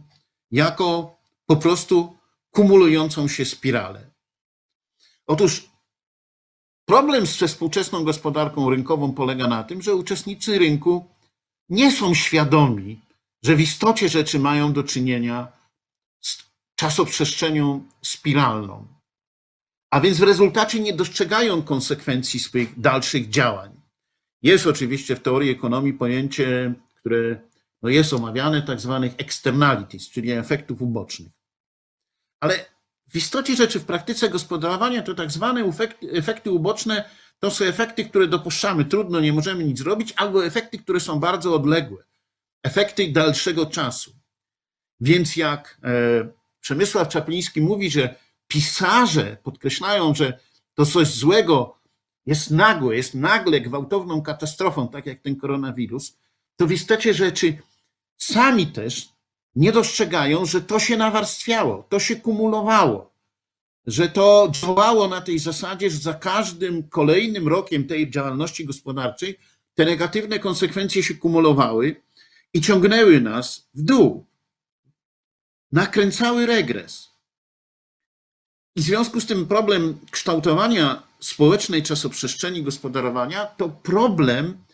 jako 0.51 1.17
po 1.47 1.57
prostu 1.57 2.17
kumulującą 2.51 3.29
się 3.29 3.45
spiralę. 3.45 4.11
Otóż 5.27 5.71
problem 6.85 7.27
ze 7.27 7.49
współczesną 7.49 8.05
gospodarką 8.05 8.71
rynkową 8.71 9.13
polega 9.13 9.49
na 9.49 9.65
tym, 9.65 9.83
że 9.83 9.95
uczestnicy 9.95 10.59
rynku 10.59 11.14
nie 11.69 11.93
są 11.93 12.15
świadomi, 12.15 13.01
że 13.43 13.57
w 13.57 13.61
istocie 13.61 14.09
rzeczy 14.09 14.39
mają 14.39 14.73
do 14.73 14.83
czynienia 14.83 15.49
z 16.21 16.43
czasoprzestrzenią 16.75 17.89
spiralną, 18.03 18.87
a 19.91 20.01
więc 20.01 20.19
w 20.19 20.23
rezultacie 20.23 20.81
nie 20.81 20.93
dostrzegają 20.93 21.63
konsekwencji 21.63 22.41
swoich 22.41 22.81
dalszych 22.81 23.29
działań. 23.29 23.81
Jest 24.43 24.67
oczywiście 24.67 25.17
w 25.17 25.23
teorii 25.23 25.51
ekonomii 25.51 25.93
pojęcie, 25.93 26.75
które 26.95 27.41
no 27.83 27.89
jest 27.89 28.13
omawiane, 28.13 28.63
tak 28.63 28.81
zwanych 28.81 29.13
externalities, 29.19 30.11
czyli 30.11 30.31
efektów 30.31 30.83
ubocznych. 30.83 31.33
Ale 32.41 32.67
w 33.09 33.17
istocie 33.17 33.57
rzeczy 33.57 33.81
w 33.81 33.85
praktyce 33.85 34.29
gospodarowania 34.29 35.03
to 35.03 35.15
tak 35.15 35.31
zwane 35.31 35.65
efekty, 35.65 36.11
efekty 36.11 36.51
uboczne 36.51 37.05
to 37.39 37.51
są 37.51 37.65
efekty, 37.65 38.05
które 38.05 38.29
dopuszczamy, 38.29 38.85
trudno, 38.85 39.21
nie 39.21 39.33
możemy 39.33 39.65
nic 39.65 39.79
zrobić, 39.79 40.15
albo 40.17 40.47
efekty, 40.47 40.79
które 40.79 41.01
są 41.01 41.21
bardzo 41.21 41.55
odległe, 41.55 42.05
efekty 42.63 43.13
dalszego 43.13 43.67
czasu. 43.67 44.13
Więc 45.01 45.37
jak 45.37 45.79
e, 45.85 45.89
Przemysław 46.61 47.09
Czapliński 47.09 47.61
mówi, 47.61 47.91
że 47.91 48.15
pisarze 48.49 49.37
podkreślają, 49.43 50.15
że 50.15 50.39
to 50.75 50.87
coś 50.87 51.09
złego 51.09 51.79
jest 52.27 52.51
nagłe, 52.51 52.97
jest 52.97 53.15
nagle 53.15 53.61
gwałtowną 53.61 54.23
katastrofą, 54.23 54.89
tak 54.89 55.07
jak 55.07 55.21
ten 55.21 55.37
koronawirus, 55.37 56.17
to 56.57 56.67
w 56.67 56.73
istocie 56.73 57.15
rzeczy 57.15 57.59
sami 58.19 58.67
też 58.67 59.09
nie 59.55 59.73
dostrzegają, 59.73 60.47
że 60.47 60.61
to 60.61 60.79
się 60.79 60.97
nawarstwiało, 60.97 61.87
to 61.89 62.01
się 62.01 62.17
kumulowało, 62.17 63.14
że 63.87 64.09
to 64.09 64.49
działało 64.53 65.09
na 65.09 65.21
tej 65.21 65.39
zasadzie, 65.39 65.91
że 65.91 65.99
za 65.99 66.15
każdym 66.15 66.89
kolejnym 66.89 67.49
rokiem 67.49 67.87
tej 67.87 68.11
działalności 68.11 68.65
gospodarczej 68.65 69.39
te 69.75 69.85
negatywne 69.85 70.39
konsekwencje 70.39 71.03
się 71.03 71.15
kumulowały 71.15 71.97
i 72.55 72.61
ciągnęły 72.61 73.21
nas 73.21 73.69
w 73.75 73.83
dół, 73.83 74.27
nakręcały 75.73 76.47
regres. 76.47 77.09
I 78.77 78.81
w 78.81 78.85
związku 78.85 79.21
z 79.21 79.27
tym 79.27 79.47
problem 79.47 79.99
kształtowania 80.11 81.03
społecznej 81.21 81.83
czasoprzestrzeni 81.83 82.63
gospodarowania 82.63 83.47
to 83.47 83.69
problem 83.69 84.65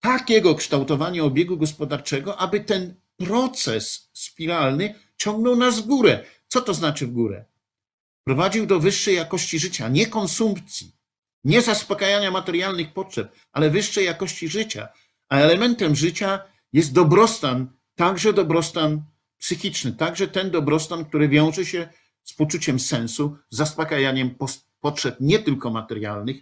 takiego 0.00 0.54
kształtowania 0.54 1.24
obiegu 1.24 1.56
gospodarczego, 1.56 2.36
aby 2.36 2.60
ten 2.60 2.94
proces 3.16 4.10
spiralny 4.12 4.94
ciągnął 5.16 5.56
nas 5.56 5.80
w 5.80 5.86
górę. 5.86 6.24
Co 6.48 6.60
to 6.60 6.74
znaczy 6.74 7.06
w 7.06 7.12
górę? 7.12 7.44
Prowadził 8.28 8.66
do 8.66 8.80
wyższej 8.80 9.16
jakości 9.16 9.58
życia, 9.58 9.88
nie 9.88 10.06
konsumpcji, 10.06 10.92
nie 11.44 11.62
zaspokajania 11.62 12.30
materialnych 12.30 12.92
potrzeb, 12.92 13.36
ale 13.52 13.70
wyższej 13.70 14.04
jakości 14.04 14.48
życia. 14.48 14.88
A 15.28 15.36
elementem 15.36 15.96
życia 15.96 16.40
jest 16.72 16.92
dobrostan, 16.92 17.68
także 17.94 18.32
dobrostan 18.32 19.02
psychiczny, 19.38 19.92
także 19.92 20.28
ten 20.28 20.50
dobrostan, 20.50 21.04
który 21.04 21.28
wiąże 21.28 21.66
się 21.66 21.88
z 22.24 22.32
poczuciem 22.34 22.80
sensu, 22.80 23.36
zaspokajaniem 23.50 24.34
potrzeb 24.80 25.16
nie 25.20 25.38
tylko 25.38 25.70
materialnych, 25.70 26.36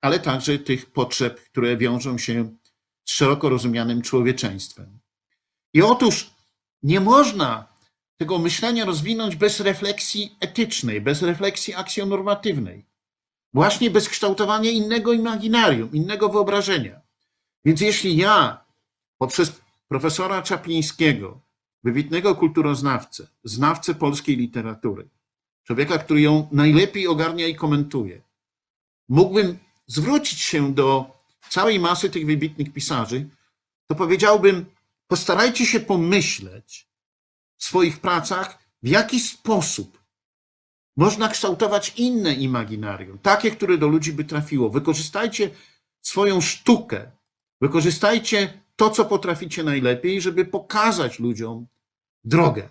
ale 0.00 0.18
także 0.20 0.58
tych 0.58 0.92
potrzeb, 0.92 1.40
które 1.40 1.76
wiążą 1.76 2.18
się 2.18 2.56
z 3.04 3.10
szeroko 3.10 3.48
rozumianym 3.48 4.02
człowieczeństwem. 4.02 4.98
I 5.74 5.82
otóż 5.82 6.30
nie 6.82 7.00
można 7.00 7.71
tego 8.22 8.38
myślenia 8.38 8.84
rozwinąć 8.84 9.36
bez 9.36 9.60
refleksji 9.60 10.36
etycznej, 10.40 11.00
bez 11.00 11.22
refleksji 11.22 11.74
aksjonormatywnej, 11.74 12.84
właśnie 13.52 13.90
bez 13.90 14.08
kształtowania 14.08 14.70
innego 14.70 15.12
imaginarium, 15.12 15.92
innego 15.92 16.28
wyobrażenia. 16.28 17.00
Więc 17.64 17.80
jeśli 17.80 18.16
ja 18.16 18.64
poprzez 19.18 19.60
profesora 19.88 20.42
Czaplińskiego, 20.42 21.40
wybitnego 21.84 22.34
kulturoznawcę, 22.34 23.26
znawcę 23.44 23.94
polskiej 23.94 24.36
literatury, 24.36 25.08
człowieka, 25.64 25.98
który 25.98 26.20
ją 26.20 26.48
najlepiej 26.52 27.06
ogarnia 27.06 27.46
i 27.46 27.54
komentuje, 27.54 28.22
mógłbym 29.08 29.58
zwrócić 29.86 30.40
się 30.40 30.74
do 30.74 31.10
całej 31.48 31.80
masy 31.80 32.10
tych 32.10 32.26
wybitnych 32.26 32.72
pisarzy, 32.72 33.28
to 33.86 33.94
powiedziałbym, 33.94 34.66
postarajcie 35.08 35.66
się 35.66 35.80
pomyśleć 35.80 36.91
w 37.62 37.64
swoich 37.64 38.00
pracach, 38.00 38.58
w 38.82 38.88
jaki 38.88 39.20
sposób 39.20 40.02
można 40.96 41.28
kształtować 41.28 41.94
inne 41.96 42.34
imaginarium, 42.34 43.18
takie, 43.18 43.50
które 43.50 43.78
do 43.78 43.88
ludzi 43.88 44.12
by 44.12 44.24
trafiło. 44.24 44.70
Wykorzystajcie 44.70 45.50
swoją 46.00 46.40
sztukę, 46.40 47.10
wykorzystajcie 47.60 48.62
to, 48.76 48.90
co 48.90 49.04
potraficie 49.04 49.62
najlepiej, 49.62 50.20
żeby 50.20 50.44
pokazać 50.44 51.18
ludziom 51.18 51.66
drogę. 52.24 52.68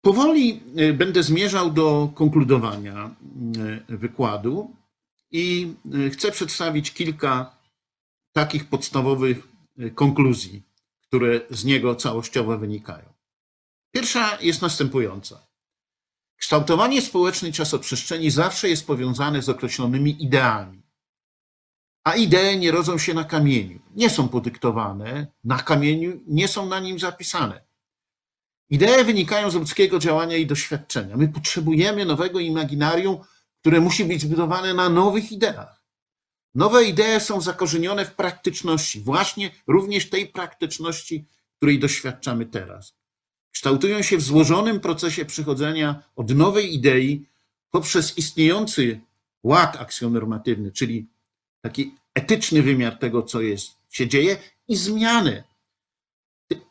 Powoli 0.00 0.60
e, 0.76 0.92
będę 0.92 1.22
zmierzał 1.22 1.70
do 1.70 2.12
konkludowania 2.14 3.14
e, 3.88 3.96
wykładu 3.96 4.76
i 5.30 5.74
e, 6.06 6.10
chcę 6.10 6.32
przedstawić 6.32 6.92
kilka 6.92 7.56
takich 8.32 8.68
podstawowych 8.68 9.48
konkluzji, 9.94 10.62
które 11.12 11.40
z 11.50 11.64
niego 11.64 11.94
całościowo 11.94 12.58
wynikają. 12.58 13.12
Pierwsza 13.94 14.38
jest 14.40 14.62
następująca. 14.62 15.46
Kształtowanie 16.36 17.02
społecznej 17.02 17.52
czasoprzestrzeni 17.52 18.30
zawsze 18.30 18.68
jest 18.68 18.86
powiązane 18.86 19.42
z 19.42 19.48
określonymi 19.48 20.24
ideami. 20.24 20.82
A 22.04 22.14
idee 22.14 22.58
nie 22.58 22.70
rodzą 22.70 22.98
się 22.98 23.14
na 23.14 23.24
kamieniu, 23.24 23.80
nie 23.96 24.10
są 24.10 24.28
podyktowane 24.28 25.26
na 25.44 25.58
kamieniu, 25.58 26.20
nie 26.26 26.48
są 26.48 26.66
na 26.66 26.80
nim 26.80 26.98
zapisane 26.98 27.64
Idee 28.70 29.04
wynikają 29.04 29.50
z 29.50 29.54
ludzkiego 29.54 29.98
działania 29.98 30.36
i 30.36 30.46
doświadczenia. 30.46 31.16
My 31.16 31.28
potrzebujemy 31.28 32.04
nowego 32.04 32.40
imaginarium, 32.40 33.18
które 33.60 33.80
musi 33.80 34.04
być 34.04 34.20
zbudowane 34.22 34.74
na 34.74 34.88
nowych 34.88 35.32
ideach. 35.32 35.81
Nowe 36.54 36.84
idee 36.84 37.20
są 37.20 37.40
zakorzenione 37.40 38.04
w 38.04 38.14
praktyczności, 38.14 39.00
właśnie 39.00 39.50
również 39.66 40.10
tej 40.10 40.26
praktyczności, 40.26 41.24
której 41.56 41.78
doświadczamy 41.78 42.46
teraz. 42.46 42.94
Kształtują 43.52 44.02
się 44.02 44.16
w 44.16 44.22
złożonym 44.22 44.80
procesie 44.80 45.24
przychodzenia 45.24 46.02
od 46.16 46.34
nowej 46.34 46.74
idei 46.74 47.26
poprzez 47.70 48.18
istniejący 48.18 49.00
ład 49.42 49.76
aksjonormatywny, 49.76 50.72
czyli 50.72 51.06
taki 51.60 51.94
etyczny 52.14 52.62
wymiar 52.62 52.98
tego, 52.98 53.22
co 53.22 53.40
jest, 53.40 53.70
się 53.90 54.08
dzieje, 54.08 54.36
i 54.68 54.76
zmianę 54.76 55.44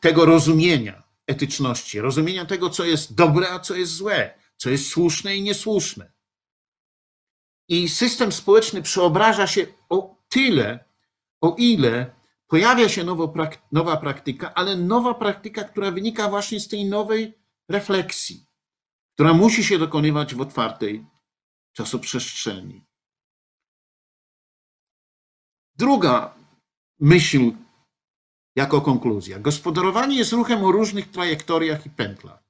tego 0.00 0.24
rozumienia 0.24 1.02
etyczności, 1.26 2.00
rozumienia 2.00 2.44
tego, 2.44 2.70
co 2.70 2.84
jest 2.84 3.14
dobre, 3.14 3.50
a 3.50 3.60
co 3.60 3.74
jest 3.74 3.92
złe, 3.92 4.34
co 4.56 4.70
jest 4.70 4.88
słuszne 4.88 5.36
i 5.36 5.42
niesłuszne. 5.42 6.12
I 7.68 7.88
system 7.88 8.32
społeczny 8.32 8.82
przeobraża 8.82 9.46
się 9.46 9.66
o 9.88 10.16
tyle, 10.28 10.84
o 11.40 11.54
ile 11.58 12.14
pojawia 12.46 12.88
się 12.88 13.04
nowa 13.72 13.96
praktyka, 13.96 14.54
ale 14.54 14.76
nowa 14.76 15.14
praktyka, 15.14 15.64
która 15.64 15.90
wynika 15.90 16.28
właśnie 16.28 16.60
z 16.60 16.68
tej 16.68 16.84
nowej 16.84 17.38
refleksji, 17.68 18.46
która 19.14 19.32
musi 19.32 19.64
się 19.64 19.78
dokonywać 19.78 20.34
w 20.34 20.40
otwartej 20.40 21.06
czasoprzestrzeni. 21.72 22.84
Druga 25.74 26.34
myśl, 27.00 27.52
jako 28.56 28.80
konkluzja. 28.80 29.38
Gospodarowanie 29.38 30.18
jest 30.18 30.32
ruchem 30.32 30.64
o 30.64 30.72
różnych 30.72 31.10
trajektoriach 31.10 31.86
i 31.86 31.90
pętlach. 31.90 32.44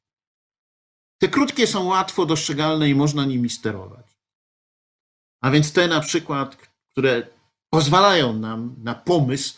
Te 1.18 1.28
krótkie 1.28 1.66
są 1.66 1.84
łatwo 1.84 2.26
dostrzegalne 2.26 2.88
i 2.88 2.94
można 2.94 3.24
nimi 3.24 3.50
sterować. 3.50 4.11
A 5.42 5.50
więc 5.50 5.72
te 5.72 5.88
na 5.88 6.00
przykład, 6.00 6.56
które 6.90 7.26
pozwalają 7.70 8.32
nam 8.32 8.74
na 8.78 8.94
pomysł 8.94 9.54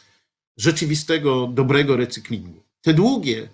rzeczywistego, 0.56 1.46
dobrego 1.46 1.96
recyklingu. 1.96 2.62
Te 2.80 2.94
długie, 2.94 3.48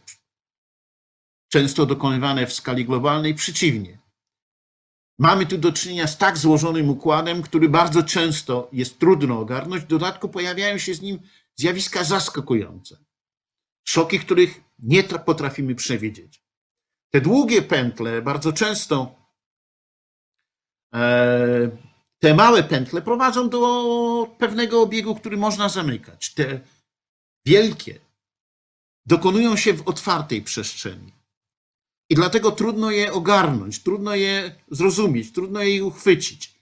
często 1.49 1.87
dokonywane 1.87 2.47
w 2.47 2.53
skali 2.53 2.85
globalnej, 2.85 3.35
przeciwnie. 3.35 3.99
Mamy 5.19 5.47
tu 5.47 5.59
do 5.59 5.73
czynienia 5.73 6.07
z 6.07 6.19
tak 6.19 6.38
złożonym 6.38 6.88
układem, 6.88 7.43
który 7.43 7.69
bardzo 7.69 8.03
często 8.03 8.69
jest 8.73 8.99
trudno 8.99 9.40
ogarnąć. 9.40 9.83
W 9.83 9.87
dodatku 9.87 10.29
pojawiają 10.29 10.79
się 10.79 10.95
z 10.95 11.01
nim 11.01 11.19
zjawiska 11.57 12.05
zaskakujące. 12.05 12.97
Szoki, 13.85 14.21
których 14.21 14.61
nie 14.79 15.03
potrafimy 15.03 15.75
przewidzieć. 15.75 16.43
Te 17.11 17.21
długie 17.21 17.62
pętle 17.62 18.23
bardzo 18.23 18.53
często 18.53 19.14
e, 20.95 21.89
te 22.21 22.35
małe 22.35 22.63
pętle 22.63 23.03
prowadzą 23.03 23.49
do 23.49 24.37
pewnego 24.39 24.83
obiegu, 24.83 25.15
który 25.15 25.37
można 25.37 25.69
zamykać. 25.69 26.35
Te 26.35 26.61
wielkie 27.47 28.01
dokonują 29.07 29.57
się 29.57 29.75
w 29.75 29.89
otwartej 29.89 30.43
przestrzeni. 30.43 31.13
I 32.11 32.15
dlatego 32.15 32.51
trudno 32.51 32.91
je 32.91 33.13
ogarnąć, 33.13 33.83
trudno 33.83 34.15
je 34.15 34.55
zrozumieć, 34.71 35.33
trudno 35.33 35.63
je 35.63 35.85
uchwycić, 35.85 36.55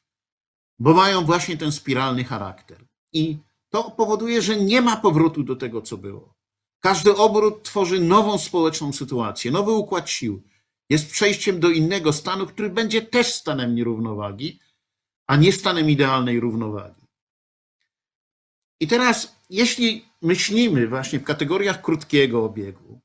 bo 0.79 0.94
mają 0.94 1.25
właśnie 1.25 1.57
ten 1.57 1.73
spiralny 1.73 2.25
charakter. 2.25 2.85
I 3.12 3.38
to 3.68 3.90
powoduje, 3.90 4.42
że 4.42 4.57
nie 4.57 4.83
ma 4.83 4.97
powrotu 4.97 5.42
do 5.42 5.57
tego, 5.57 5.83
co 5.83 5.97
było. 5.97 6.35
Każdy 6.81 7.16
obrót 7.16 7.62
tworzy 7.62 8.01
nową 8.01 8.38
społeczną 8.38 8.92
sytuację, 8.92 9.51
nowy 9.51 9.73
układ 9.73 10.11
sił. 10.11 10.42
Jest 10.90 11.11
przejściem 11.11 11.61
do 11.61 11.71
innego 11.71 12.12
stanu, 12.12 12.47
który 12.47 12.71
będzie 12.71 13.03
też 13.03 13.35
stanem 13.35 13.75
nierównowagi, 13.75 14.59
a 15.28 15.36
nie 15.36 15.52
stanem 15.52 15.90
idealnej 15.90 16.40
równowagi. 16.40 17.06
I 18.80 18.88
teraz, 18.88 19.36
jeśli 19.50 20.04
myślimy 20.22 20.88
właśnie 20.88 21.18
w 21.18 21.24
kategoriach 21.24 21.82
krótkiego 21.82 22.44
obiegu, 22.44 23.00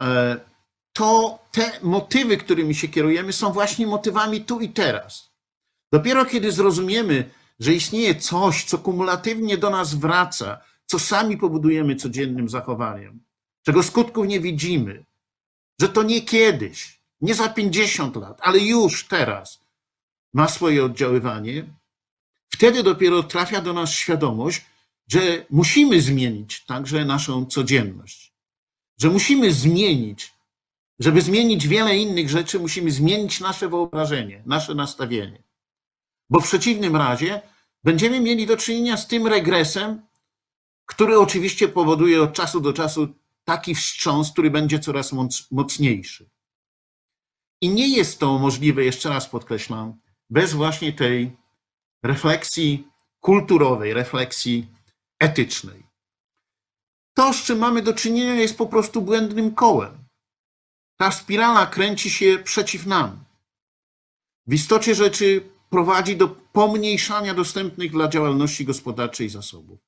e, 0.00 0.40
to 0.92 1.38
te 1.52 1.72
motywy, 1.82 2.36
którymi 2.36 2.74
się 2.74 2.88
kierujemy, 2.88 3.32
są 3.32 3.52
właśnie 3.52 3.86
motywami 3.86 4.44
tu 4.44 4.60
i 4.60 4.68
teraz. 4.68 5.32
Dopiero 5.92 6.24
kiedy 6.24 6.52
zrozumiemy, 6.52 7.30
że 7.60 7.74
istnieje 7.74 8.14
coś, 8.14 8.64
co 8.64 8.78
kumulatywnie 8.78 9.58
do 9.58 9.70
nas 9.70 9.94
wraca, 9.94 10.60
co 10.86 10.98
sami 10.98 11.36
powodujemy 11.36 11.96
codziennym 11.96 12.48
zachowaniem, 12.48 13.24
czego 13.62 13.82
skutków 13.82 14.26
nie 14.26 14.40
widzimy, 14.40 15.04
że 15.80 15.88
to 15.88 16.02
nie 16.02 16.22
kiedyś, 16.22 17.02
nie 17.20 17.34
za 17.34 17.48
50 17.48 18.16
lat, 18.16 18.38
ale 18.42 18.58
już 18.58 19.08
teraz 19.08 19.61
ma 20.32 20.48
swoje 20.48 20.84
oddziaływanie, 20.84 21.74
wtedy 22.48 22.82
dopiero 22.82 23.22
trafia 23.22 23.60
do 23.60 23.72
nas 23.72 23.90
świadomość, 23.90 24.66
że 25.08 25.46
musimy 25.50 26.00
zmienić 26.00 26.64
także 26.64 27.04
naszą 27.04 27.46
codzienność, 27.46 28.34
że 29.00 29.10
musimy 29.10 29.52
zmienić, 29.52 30.32
żeby 30.98 31.22
zmienić 31.22 31.68
wiele 31.68 31.96
innych 31.96 32.30
rzeczy, 32.30 32.60
musimy 32.60 32.90
zmienić 32.90 33.40
nasze 33.40 33.68
wyobrażenie, 33.68 34.42
nasze 34.46 34.74
nastawienie. 34.74 35.42
Bo 36.30 36.40
w 36.40 36.44
przeciwnym 36.44 36.96
razie 36.96 37.42
będziemy 37.84 38.20
mieli 38.20 38.46
do 38.46 38.56
czynienia 38.56 38.96
z 38.96 39.06
tym 39.06 39.26
regresem, 39.26 40.02
który 40.86 41.18
oczywiście 41.18 41.68
powoduje 41.68 42.22
od 42.22 42.32
czasu 42.32 42.60
do 42.60 42.72
czasu 42.72 43.08
taki 43.44 43.74
wstrząs, 43.74 44.32
który 44.32 44.50
będzie 44.50 44.78
coraz 44.78 45.12
mocniejszy. 45.50 46.30
I 47.60 47.68
nie 47.68 47.96
jest 47.96 48.18
to 48.18 48.38
możliwe, 48.38 48.84
jeszcze 48.84 49.08
raz 49.08 49.28
podkreślam, 49.28 50.00
bez 50.32 50.52
właśnie 50.52 50.92
tej 50.92 51.36
refleksji 52.02 52.88
kulturowej, 53.20 53.94
refleksji 53.94 54.66
etycznej. 55.20 55.82
To, 57.14 57.32
z 57.32 57.42
czym 57.42 57.58
mamy 57.58 57.82
do 57.82 57.94
czynienia, 57.94 58.34
jest 58.34 58.58
po 58.58 58.66
prostu 58.66 59.02
błędnym 59.02 59.54
kołem. 59.54 59.98
Ta 60.96 61.10
spirala 61.10 61.66
kręci 61.66 62.10
się 62.10 62.38
przeciw 62.44 62.86
nam. 62.86 63.24
W 64.46 64.54
istocie 64.54 64.94
rzeczy 64.94 65.50
prowadzi 65.70 66.16
do 66.16 66.28
pomniejszania 66.28 67.34
dostępnych 67.34 67.90
dla 67.90 68.08
działalności 68.08 68.64
gospodarczej 68.64 69.28
zasobów. 69.28 69.78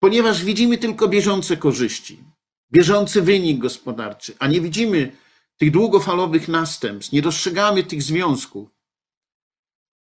Ponieważ 0.00 0.44
widzimy 0.44 0.78
tylko 0.78 1.08
bieżące 1.08 1.56
korzyści, 1.56 2.24
bieżący 2.72 3.22
wynik 3.22 3.58
gospodarczy, 3.58 4.34
a 4.38 4.46
nie 4.46 4.60
widzimy 4.60 5.16
tych 5.56 5.70
długofalowych 5.70 6.48
następstw, 6.48 7.12
nie 7.12 7.22
dostrzegamy 7.22 7.84
tych 7.84 8.02
związków, 8.02 8.75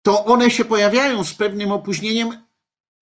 to 0.04 0.24
one 0.24 0.50
się 0.50 0.64
pojawiają 0.64 1.24
z 1.24 1.34
pewnym 1.34 1.72
opóźnieniem 1.72 2.46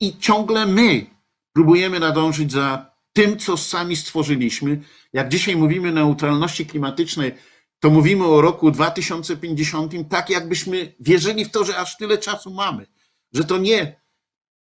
i 0.00 0.18
ciągle 0.18 0.66
my 0.66 1.06
próbujemy 1.52 2.00
nadążyć 2.00 2.52
za 2.52 2.94
tym, 3.12 3.38
co 3.38 3.56
sami 3.56 3.96
stworzyliśmy. 3.96 4.80
Jak 5.12 5.28
dzisiaj 5.28 5.56
mówimy 5.56 5.88
o 5.88 5.92
neutralności 5.92 6.66
klimatycznej, 6.66 7.34
to 7.80 7.90
mówimy 7.90 8.24
o 8.26 8.40
roku 8.40 8.70
2050, 8.70 9.92
tak 10.08 10.30
jakbyśmy 10.30 10.94
wierzyli 11.00 11.44
w 11.44 11.50
to, 11.50 11.64
że 11.64 11.76
aż 11.76 11.96
tyle 11.96 12.18
czasu 12.18 12.50
mamy, 12.50 12.86
że 13.32 13.44
to 13.44 13.58
nie 13.58 14.00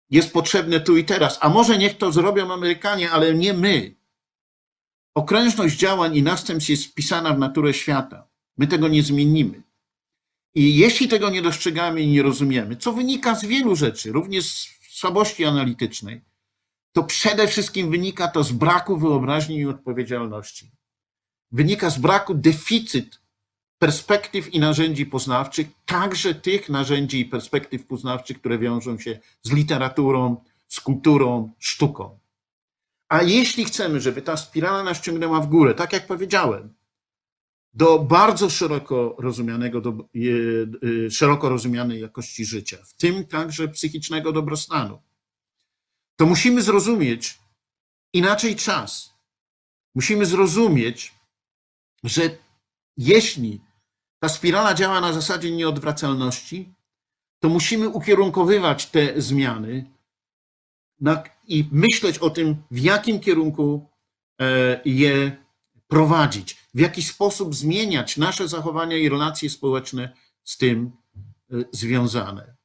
jest 0.10 0.34
potrzebne 0.34 0.80
tu 0.80 0.98
i 0.98 1.06
teraz. 1.06 1.38
A 1.42 1.50
może 1.50 1.78
niech 1.78 1.98
to 1.98 2.12
zrobią 2.12 2.54
Amerykanie, 2.54 3.12
ale 3.12 3.34
nie 3.34 3.54
my. 3.54 3.96
Okrężność 5.16 5.78
działań 5.78 6.18
i 6.18 6.24
następstw 6.24 6.70
jest 6.70 6.86
wpisana 6.86 7.34
w 7.34 7.40
naturę 7.40 7.74
świata. 7.74 8.28
My 8.58 8.68
tego 8.68 8.88
nie 8.88 9.04
zmienimy. 9.04 9.69
I 10.56 10.76
jeśli 10.76 11.08
tego 11.08 11.30
nie 11.30 11.42
dostrzegamy 11.42 12.02
i 12.02 12.08
nie 12.08 12.24
rozumiemy, 12.24 12.76
co 12.76 12.94
wynika 12.94 13.36
z 13.36 13.46
wielu 13.46 13.76
rzeczy, 13.76 14.12
również 14.12 14.46
z 14.46 14.68
słabości 14.90 15.46
analitycznej, 15.46 16.22
to 16.92 17.04
przede 17.04 17.48
wszystkim 17.48 17.92
wynika 17.92 18.28
to 18.28 18.44
z 18.44 18.52
braku 18.52 18.98
wyobraźni 18.98 19.58
i 19.58 19.66
odpowiedzialności. 19.66 20.72
Wynika 21.52 21.90
z 21.90 21.98
braku 21.98 22.34
deficyt 22.34 23.20
perspektyw 23.80 24.54
i 24.54 24.60
narzędzi 24.60 25.06
poznawczych, 25.06 25.68
także 25.86 26.36
tych 26.36 26.70
narzędzi 26.70 27.20
i 27.20 27.26
perspektyw 27.26 27.86
poznawczych, 27.86 28.40
które 28.40 28.58
wiążą 28.58 29.00
się 29.00 29.20
z 29.44 29.52
literaturą, 29.52 30.44
z 30.68 30.80
kulturą, 30.80 31.52
sztuką. 31.60 32.20
A 33.10 33.22
jeśli 33.22 33.66
chcemy, 33.66 34.02
żeby 34.02 34.22
ta 34.22 34.38
spirala 34.38 34.84
nas 34.84 35.02
ciągnęła 35.02 35.42
w 35.42 35.48
górę, 35.48 35.76
tak 35.76 35.94
jak 35.94 36.08
powiedziałem, 36.08 36.74
do 37.74 38.00
bardzo 38.00 38.50
szeroko 38.50 39.16
rozumianego, 39.20 39.82
do, 39.82 39.90
e, 41.08 41.12
szeroko 41.12 41.50
rozumianej 41.50 42.02
jakości 42.02 42.46
życia, 42.46 42.78
w 42.86 42.94
tym 42.94 43.26
także 43.26 43.68
psychicznego 43.68 44.32
dobrostanu, 44.32 45.02
to 46.16 46.26
musimy 46.26 46.62
zrozumieć 46.62 47.40
inaczej 48.14 48.56
czas. 48.56 49.14
Musimy 49.96 50.26
zrozumieć, 50.26 51.14
że 52.04 52.22
jeśli 52.98 53.62
ta 54.20 54.30
spirala 54.30 54.74
działa 54.74 55.02
na 55.02 55.14
zasadzie 55.14 55.52
nieodwracalności, 55.52 56.74
to 57.40 57.50
musimy 57.50 57.90
ukierunkowywać 57.90 58.86
te 58.86 59.22
zmiany 59.22 59.86
i 61.48 61.70
myśleć 61.72 62.18
o 62.18 62.30
tym, 62.30 62.64
w 62.72 62.80
jakim 62.80 63.20
kierunku 63.20 63.90
e, 64.42 64.82
je 64.86 65.38
prowadzić, 65.90 66.58
w 66.74 66.80
jaki 66.80 67.04
sposób 67.04 67.56
zmieniać 67.56 68.18
nasze 68.18 68.48
zachowania 68.48 68.98
i 68.98 69.10
relacje 69.10 69.50
społeczne 69.50 70.14
z 70.44 70.58
tym 70.58 70.92
e, 71.52 71.56
związane. 71.72 72.56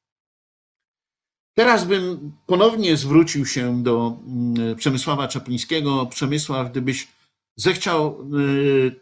Teraz 1.54 1.84
bym 1.84 2.32
ponownie 2.46 2.96
zwrócił 2.96 3.46
się 3.46 3.82
do 3.82 4.18
mm, 4.26 4.76
Przemysława 4.76 5.28
Czaplińskiego. 5.28 6.06
Przemysław, 6.06 6.70
gdybyś 6.70 7.08
zechciał 7.56 8.06
e, 8.06 8.20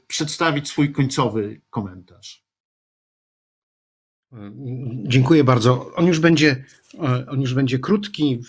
przedstawić 0.07 0.69
swój 0.69 0.93
końcowy 0.93 1.61
komentarz. 1.71 2.45
Dziękuję 5.05 5.45
bardzo. 5.45 5.95
On 5.95 6.07
już 6.07 6.21
będzie, 6.21 6.65
on 7.29 7.41
już 7.41 7.55
będzie 7.55 7.79
krótki. 7.79 8.41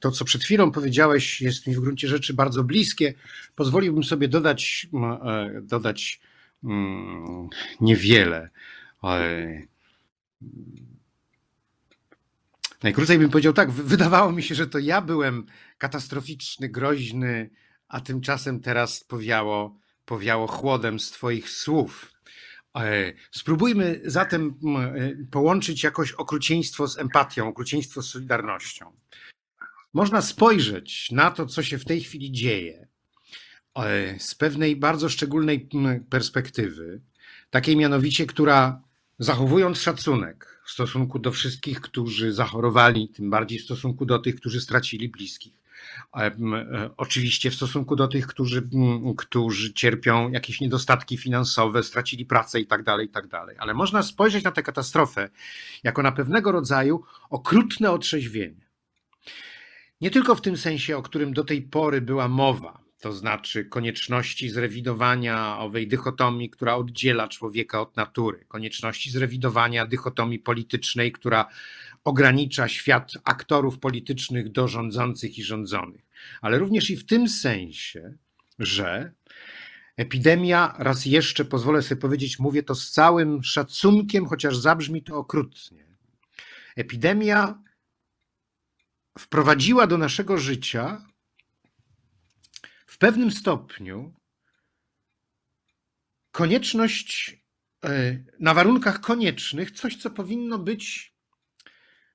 To, 0.00 0.10
co 0.10 0.24
przed 0.24 0.44
chwilą 0.44 0.72
powiedziałeś, 0.72 1.40
jest 1.40 1.66
mi 1.66 1.74
w 1.74 1.80
gruncie 1.80 2.08
rzeczy 2.08 2.34
bardzo 2.34 2.64
bliskie. 2.64 3.14
Pozwoliłbym 3.54 4.04
sobie 4.04 4.28
dodać, 4.28 4.88
e, 5.24 5.60
dodać 5.62 6.20
mm, 6.64 7.48
niewiele. 7.80 8.50
E, 9.04 9.62
najkrócej 12.82 13.18
bym 13.18 13.30
powiedział 13.30 13.52
tak, 13.52 13.70
wydawało 13.70 14.32
mi 14.32 14.42
się, 14.42 14.54
że 14.54 14.66
to 14.66 14.78
ja 14.78 15.00
byłem 15.00 15.46
katastroficzny, 15.78 16.68
groźny, 16.68 17.50
a 17.88 18.00
tymczasem 18.00 18.60
teraz 18.60 19.04
powiało, 19.04 19.78
powiało 20.04 20.46
chłodem 20.46 21.00
z 21.00 21.10
Twoich 21.10 21.50
słów. 21.50 22.11
E, 22.76 23.12
spróbujmy 23.30 24.00
zatem 24.04 24.54
e, 24.76 25.10
połączyć 25.30 25.82
jakoś 25.82 26.12
okrucieństwo 26.12 26.88
z 26.88 26.98
empatią, 26.98 27.48
okrucieństwo 27.48 28.02
z 28.02 28.10
solidarnością. 28.10 28.92
Można 29.92 30.22
spojrzeć 30.22 31.10
na 31.10 31.30
to, 31.30 31.46
co 31.46 31.62
się 31.62 31.78
w 31.78 31.84
tej 31.84 32.00
chwili 32.00 32.32
dzieje, 32.32 32.88
e, 33.74 34.18
z 34.18 34.34
pewnej 34.34 34.76
bardzo 34.76 35.08
szczególnej 35.08 35.68
perspektywy, 36.10 37.00
takiej 37.50 37.76
mianowicie, 37.76 38.26
która 38.26 38.82
zachowując 39.18 39.78
szacunek 39.78 40.62
w 40.66 40.70
stosunku 40.70 41.18
do 41.18 41.32
wszystkich, 41.32 41.80
którzy 41.80 42.32
zachorowali, 42.32 43.08
tym 43.08 43.30
bardziej 43.30 43.58
w 43.58 43.64
stosunku 43.64 44.06
do 44.06 44.18
tych, 44.18 44.36
którzy 44.36 44.60
stracili 44.60 45.08
bliskich, 45.08 45.61
oczywiście 46.96 47.50
w 47.50 47.54
stosunku 47.54 47.96
do 47.96 48.08
tych, 48.08 48.26
którzy, 48.26 48.68
którzy 49.16 49.72
cierpią 49.72 50.30
jakieś 50.30 50.60
niedostatki 50.60 51.16
finansowe, 51.16 51.82
stracili 51.82 52.26
pracę 52.26 52.60
i 52.60 52.66
tak 52.66 52.82
dalej, 52.82 53.06
i 53.06 53.10
tak 53.10 53.26
dalej. 53.26 53.56
Ale 53.58 53.74
można 53.74 54.02
spojrzeć 54.02 54.44
na 54.44 54.52
tę 54.52 54.62
katastrofę 54.62 55.30
jako 55.82 56.02
na 56.02 56.12
pewnego 56.12 56.52
rodzaju 56.52 57.02
okrutne 57.30 57.90
otrzeźwienie. 57.90 58.68
Nie 60.00 60.10
tylko 60.10 60.34
w 60.34 60.40
tym 60.40 60.56
sensie, 60.56 60.96
o 60.96 61.02
którym 61.02 61.32
do 61.32 61.44
tej 61.44 61.62
pory 61.62 62.00
była 62.00 62.28
mowa, 62.28 62.82
to 63.00 63.12
znaczy 63.12 63.64
konieczności 63.64 64.48
zrewidowania 64.48 65.58
owej 65.58 65.88
dychotomii, 65.88 66.50
która 66.50 66.76
oddziela 66.76 67.28
człowieka 67.28 67.80
od 67.80 67.96
natury, 67.96 68.44
konieczności 68.48 69.10
zrewidowania 69.10 69.86
dychotomii 69.86 70.38
politycznej, 70.38 71.12
która 71.12 71.46
ogranicza 72.04 72.68
świat 72.68 73.12
aktorów 73.24 73.78
politycznych 73.78 74.52
do 74.52 74.68
rządzących 74.68 75.38
i 75.38 75.42
rządzonych, 75.42 76.06
ale 76.40 76.58
również 76.58 76.90
i 76.90 76.96
w 76.96 77.06
tym 77.06 77.28
sensie, 77.28 78.14
że 78.58 79.12
epidemia, 79.96 80.74
raz 80.78 81.06
jeszcze 81.06 81.44
pozwolę 81.44 81.82
sobie 81.82 82.00
powiedzieć, 82.00 82.38
mówię 82.38 82.62
to 82.62 82.74
z 82.74 82.90
całym 82.90 83.42
szacunkiem, 83.42 84.26
chociaż 84.26 84.56
zabrzmi 84.56 85.02
to 85.02 85.16
okrutnie. 85.16 85.86
Epidemia 86.76 87.62
wprowadziła 89.18 89.86
do 89.86 89.98
naszego 89.98 90.38
życia 90.38 91.06
w 92.86 92.98
pewnym 92.98 93.30
stopniu 93.30 94.14
konieczność 96.30 97.42
e, 97.84 98.18
na 98.40 98.54
warunkach 98.54 99.00
koniecznych, 99.00 99.70
coś, 99.70 99.96
co 99.96 100.10
powinno 100.10 100.58
być 100.58 101.11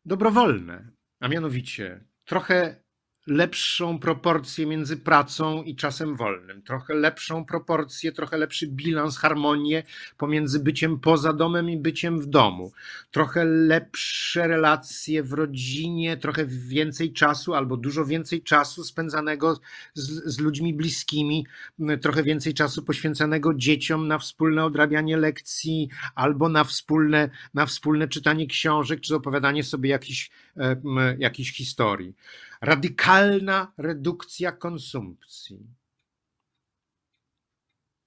dobrowolne, 0.08 0.92
a 1.20 1.28
mianowicie 1.28 2.06
trochę 2.26 2.84
lepszą 3.28 4.00
proporcję 4.00 4.66
między 4.66 4.98
pracą 4.98 5.64
i 5.64 5.76
czasem 5.76 6.16
wolnym, 6.16 6.62
trochę 6.62 6.94
lepszą 6.94 7.46
proporcję, 7.46 8.12
trochę 8.12 8.38
lepszy 8.38 8.68
bilans, 8.68 9.18
harmonię 9.18 9.84
pomiędzy 10.18 10.60
byciem 10.60 11.00
poza 11.00 11.34
domem 11.34 11.70
i 11.70 11.78
byciem 11.78 12.22
w 12.22 12.26
domu, 12.26 12.72
trochę 13.12 13.46
lepsze 13.46 14.48
relacje 14.48 15.24
w 15.24 15.34
rodzinie, 15.34 16.18
trochę 16.18 16.46
więcej 16.46 17.14
czasu 17.14 17.54
albo 17.54 17.78
dużo 17.78 18.06
więcej 18.06 18.42
czasu 18.42 18.84
spędzanego 18.84 19.60
z, 19.94 20.34
z 20.36 20.40
ludźmi 20.40 20.74
bliskimi, 20.74 21.46
trochę 22.02 22.24
więcej 22.24 22.54
czasu 22.54 22.84
poświęcanego 22.84 23.54
dzieciom 23.54 24.08
na 24.08 24.18
wspólne 24.18 24.66
odrabianie 24.66 25.18
lekcji 25.18 25.90
albo 26.16 26.50
na 26.50 26.64
wspólne, 26.64 27.30
na 27.54 27.66
wspólne 27.66 28.08
czytanie 28.08 28.48
książek 28.48 29.02
czy 29.02 29.16
opowiadanie 29.16 29.64
sobie 29.64 29.90
jakichś, 29.90 30.32
jakichś 31.20 31.52
historii 31.52 32.14
radykalna 32.62 33.74
redukcja 33.78 34.52
konsumpcji. 34.52 35.68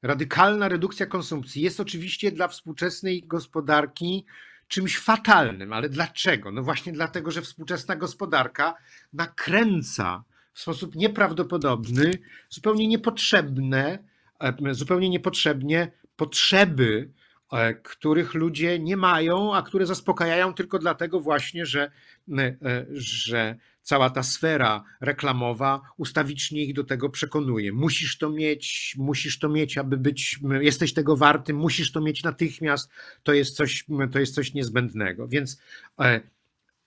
Radykalna 0.02 0.68
redukcja 0.68 1.06
konsumpcji 1.06 1.62
jest 1.62 1.80
oczywiście 1.80 2.32
dla 2.32 2.48
współczesnej 2.48 3.22
gospodarki 3.22 4.26
czymś 4.68 4.98
fatalnym, 4.98 5.72
ale 5.72 5.88
dlaczego? 5.88 6.52
No 6.52 6.62
właśnie 6.62 6.92
dlatego, 6.92 7.30
że 7.30 7.42
współczesna 7.42 7.96
gospodarka 7.96 8.74
nakręca 9.12 10.24
w 10.52 10.60
sposób 10.60 10.94
nieprawdopodobny, 10.94 12.10
zupełnie 12.48 12.88
niepotrzebne, 12.88 13.98
e, 14.40 14.74
zupełnie 14.74 15.08
niepotrzebnie 15.08 15.92
potrzeby, 16.16 17.10
e, 17.52 17.74
których 17.74 18.34
ludzie 18.34 18.78
nie 18.78 18.96
mają, 18.96 19.54
a 19.54 19.62
które 19.62 19.86
zaspokajają 19.86 20.54
tylko 20.54 20.78
dlatego 20.78 21.20
właśnie, 21.20 21.66
że, 21.66 21.90
e, 22.38 22.86
że 22.92 23.56
cała 23.82 24.10
ta 24.10 24.22
sfera 24.22 24.84
reklamowa 25.00 25.80
ustawicznie 25.96 26.64
ich 26.64 26.74
do 26.74 26.84
tego 26.84 27.10
przekonuje. 27.10 27.72
Musisz 27.72 28.18
to 28.18 28.30
mieć, 28.30 28.94
musisz 28.98 29.38
to 29.38 29.48
mieć, 29.48 29.78
aby 29.78 29.96
być, 29.96 30.40
jesteś 30.60 30.92
tego 30.92 31.16
warty, 31.16 31.54
musisz 31.54 31.92
to 31.92 32.00
mieć 32.00 32.22
natychmiast, 32.22 32.90
to 33.22 33.32
jest 33.32 33.56
coś, 33.56 33.84
to 34.12 34.18
jest 34.18 34.34
coś 34.34 34.54
niezbędnego. 34.54 35.28
Więc 35.28 35.62
e, 36.00 36.20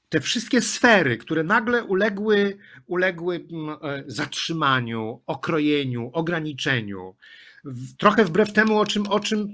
te 0.09 0.19
wszystkie 0.19 0.61
sfery, 0.61 1.17
które 1.17 1.43
nagle 1.43 1.83
uległy, 1.83 2.57
uległy 2.87 3.35
e, 3.81 4.03
zatrzymaniu, 4.07 5.21
okrojeniu, 5.25 6.09
ograniczeniu, 6.13 7.15
trochę 7.97 8.25
wbrew 8.25 8.53
temu, 8.53 8.79
o 8.79 8.85
czym, 8.85 9.07
o 9.07 9.19
czym 9.19 9.53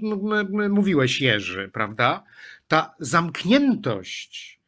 mówiłeś, 0.70 1.20
Jerzy, 1.20 1.70
prawda? 1.72 2.24
Ta 2.68 2.94
zamkniętość 2.98 4.59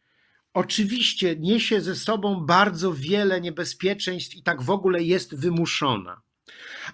oczywiście 0.55 1.37
niesie 1.37 1.81
ze 1.81 1.97
sobą 1.97 2.47
bardzo 2.47 2.93
wiele 2.93 3.41
niebezpieczeństw 3.41 4.37
i 4.37 4.43
tak 4.43 4.63
w 4.63 4.71
ogóle 4.71 5.03
jest 5.03 5.35
wymuszona. 5.35 6.23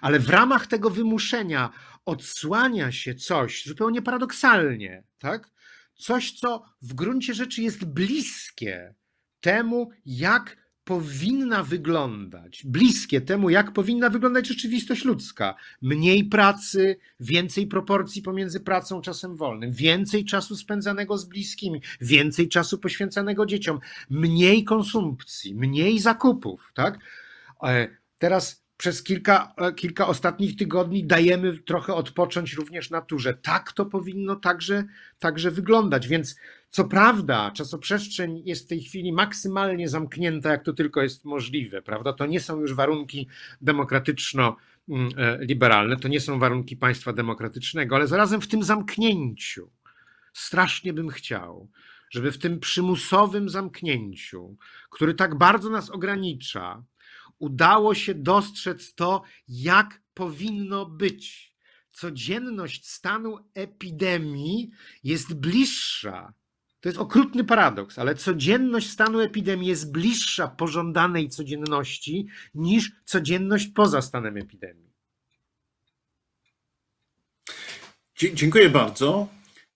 Ale 0.01 0.19
w 0.19 0.29
ramach 0.29 0.67
tego 0.67 0.89
wymuszenia 0.89 1.69
odsłania 2.05 2.91
się 2.91 3.15
coś 3.15 3.65
zupełnie 3.65 4.01
paradoksalnie, 4.01 5.03
tak? 5.17 5.49
Coś, 5.95 6.31
co 6.31 6.63
w 6.81 6.93
gruncie 6.93 7.33
rzeczy 7.33 7.61
jest 7.61 7.85
bliskie 7.85 8.95
temu, 9.39 9.89
jak 10.05 10.57
powinna 10.89 11.63
wyglądać, 11.63 12.61
bliskie 12.65 13.21
temu, 13.21 13.49
jak 13.49 13.73
powinna 13.73 14.09
wyglądać 14.09 14.47
rzeczywistość 14.47 15.05
ludzka. 15.05 15.55
Mniej 15.81 16.25
pracy, 16.25 16.97
więcej 17.19 17.67
proporcji 17.67 18.21
pomiędzy 18.21 18.59
pracą 18.59 19.01
czasem 19.01 19.35
wolnym, 19.35 19.71
więcej 19.71 20.25
czasu 20.25 20.55
spędzanego 20.55 21.17
z 21.17 21.25
bliskimi, 21.25 21.81
więcej 22.01 22.49
czasu 22.49 22.77
poświęcanego 22.77 23.45
dzieciom, 23.45 23.79
mniej 24.09 24.63
konsumpcji, 24.63 25.55
mniej 25.55 25.99
zakupów, 25.99 26.71
tak? 26.73 26.99
E, 27.63 27.87
teraz 28.17 28.63
przez 28.77 29.03
kilka, 29.03 29.53
e, 29.57 29.73
kilka 29.73 30.07
ostatnich 30.07 30.55
tygodni 30.55 31.05
dajemy 31.05 31.57
trochę 31.57 31.93
odpocząć 31.93 32.53
również 32.53 32.89
naturze. 32.89 33.33
Tak 33.33 33.71
to 33.71 33.85
powinno 33.85 34.35
także, 34.35 34.83
także 35.19 35.51
wyglądać. 35.51 36.07
Więc 36.07 36.35
co 36.69 36.85
prawda, 36.85 37.51
czasoprzestrzeń 37.51 38.41
jest 38.45 38.65
w 38.65 38.67
tej 38.67 38.81
chwili 38.81 39.13
maksymalnie 39.13 39.89
zamknięta, 39.89 40.51
jak 40.51 40.63
to 40.63 40.73
tylko 40.73 41.01
jest 41.01 41.25
możliwe, 41.25 41.81
prawda? 41.81 42.13
To 42.13 42.25
nie 42.25 42.39
są 42.39 42.59
już 42.59 42.73
warunki 42.73 43.27
demokratyczno-liberalne, 43.61 45.97
to 45.97 46.07
nie 46.07 46.19
są 46.19 46.39
warunki 46.39 46.77
państwa 46.77 47.13
demokratycznego, 47.13 47.95
ale 47.95 48.07
zarazem 48.07 48.41
w 48.41 48.47
tym 48.47 48.63
zamknięciu 48.63 49.71
strasznie 50.33 50.93
bym 50.93 51.09
chciał, 51.09 51.69
żeby 52.09 52.31
w 52.31 52.37
tym 52.37 52.59
przymusowym 52.59 53.49
zamknięciu, 53.49 54.57
który 54.89 55.13
tak 55.13 55.37
bardzo 55.37 55.69
nas 55.69 55.89
ogranicza, 55.89 56.83
udało 57.39 57.95
się 57.95 58.13
dostrzec 58.13 58.95
to, 58.95 59.21
jak 59.47 60.01
powinno 60.13 60.85
być. 60.85 61.49
Codzienność 61.91 62.89
stanu 62.89 63.37
epidemii 63.53 64.69
jest 65.03 65.33
bliższa. 65.33 66.33
To 66.81 66.89
jest 66.89 66.99
okrutny 66.99 67.43
paradoks, 67.43 67.99
ale 67.99 68.15
codzienność 68.15 68.89
stanu 68.89 69.19
epidemii 69.19 69.69
jest 69.69 69.91
bliższa 69.91 70.47
pożądanej 70.47 71.29
codzienności 71.29 72.27
niż 72.55 72.91
codzienność 73.05 73.67
poza 73.67 74.01
stanem 74.01 74.37
epidemii. 74.37 74.89
Dziękuję 78.33 78.69
bardzo. 78.69 79.27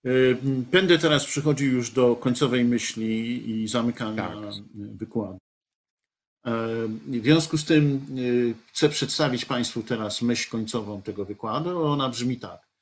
Y, 0.06 0.36
będę 0.72 0.98
teraz 0.98 1.24
przychodził 1.24 1.72
już 1.72 1.90
do 1.90 2.16
końcowej 2.16 2.64
myśli 2.64 3.50
i 3.50 3.68
zamykania 3.68 4.28
tak. 4.28 4.38
wykładu. 4.74 5.38
W 7.06 7.22
związku 7.22 7.58
z 7.58 7.64
tym 7.64 8.06
y, 8.18 8.54
chcę 8.72 8.88
przedstawić 8.88 9.44
Państwu 9.44 9.82
teraz 9.82 10.22
myśl 10.22 10.50
końcową 10.50 11.02
tego 11.02 11.24
wykładu. 11.24 11.82
Ona 11.82 12.08
brzmi 12.08 12.36
tak. 12.36 12.73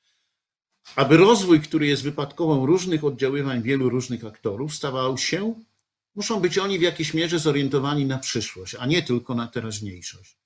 Aby 0.97 1.17
rozwój, 1.17 1.61
który 1.61 1.87
jest 1.87 2.03
wypadkową 2.03 2.67
różnych 2.67 3.05
oddziaływań 3.05 3.63
wielu 3.63 3.89
różnych 3.89 4.25
aktorów, 4.25 4.75
stawał 4.75 5.19
się, 5.19 5.55
muszą 6.15 6.41
być 6.41 6.59
oni 6.59 6.79
w 6.79 6.83
jakiejś 6.83 7.15
mierze 7.15 7.39
zorientowani 7.39 8.07
na 8.07 8.19
przyszłość, 8.19 8.75
a 8.75 8.87
nie 8.87 9.03
tylko 9.03 9.35
na 9.35 9.47
teraźniejszość. 9.47 10.37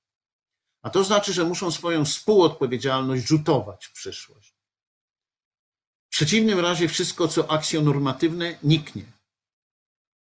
A 0.83 0.91
to 0.91 1.05
znaczy, 1.05 1.33
że 1.33 1.45
muszą 1.45 1.71
swoją 1.71 2.05
współodpowiedzialność 2.05 3.27
rzutować 3.27 3.87
w 3.87 3.93
przyszłość. 3.93 4.55
W 6.07 6.11
przeciwnym 6.11 6.61
razie 6.61 6.89
wszystko, 6.89 7.29
co 7.29 7.51
akcjonormatywne, 7.51 8.59
niknie. 8.63 9.05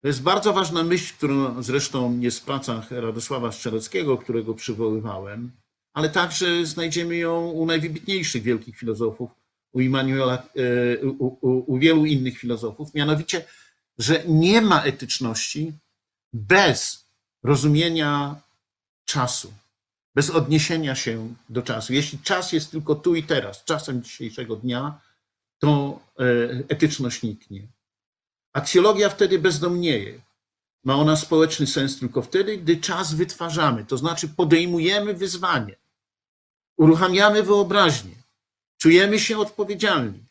To 0.02 0.08
jest 0.08 0.22
bardzo 0.22 0.54
ważna 0.54 0.84
myśl, 0.84 1.14
którą 1.18 1.64
zresztą 1.64 2.20
jest 2.20 2.40
w 2.40 2.44
pracach 2.44 2.92
Radosława 2.92 3.52
Strzeleckiego, 3.52 4.18
którego 4.18 4.54
przywoływałem, 4.54 5.52
ale 5.94 6.10
także 6.10 6.66
znajdziemy 6.66 7.16
ją 7.16 7.46
u 7.46 7.66
najwybitniejszych 7.66 8.44
wielkich 8.44 8.78
filozofów, 8.78 9.32
u, 9.74 9.82
Immanuela, 9.82 10.44
e, 10.56 11.06
u, 11.06 11.38
u, 11.42 11.74
u 11.74 11.78
wielu 11.78 12.06
innych 12.06 12.38
filozofów, 12.38 12.94
mianowicie, 12.94 13.46
że 13.98 14.24
nie 14.28 14.62
ma 14.62 14.84
etyczności 14.84 15.74
bez 16.34 17.06
rozumienia 17.44 18.36
czasu, 19.06 19.54
bez 20.16 20.30
odniesienia 20.30 20.96
się 20.96 21.34
do 21.50 21.62
czasu. 21.62 21.94
Jeśli 21.94 22.20
czas 22.20 22.52
jest 22.52 22.72
tylko 22.72 22.96
tu 22.96 23.16
i 23.16 23.24
teraz, 23.24 23.64
czasem 23.64 24.04
dzisiejszego 24.04 24.56
dnia, 24.56 25.02
to 25.60 26.00
e, 26.20 26.24
etyczność 26.68 27.24
niknie. 27.24 27.68
Aksjologia 28.54 29.10
wtedy 29.10 29.40
bezdomnieje. 29.40 30.22
Ma 30.84 30.96
ona 30.96 31.16
społeczny 31.16 31.68
sens 31.68 32.00
tylko 32.00 32.22
wtedy, 32.22 32.58
gdy 32.58 32.78
czas 32.78 33.14
wytwarzamy, 33.14 33.86
to 33.86 33.98
znaczy 33.98 34.28
podejmujemy 34.28 35.14
wyzwanie, 35.14 35.76
uruchamiamy 36.78 37.44
wyobraźnię, 37.44 38.23
czujemy 38.84 39.20
się 39.20 39.38
odpowiedzialni, 39.38 40.24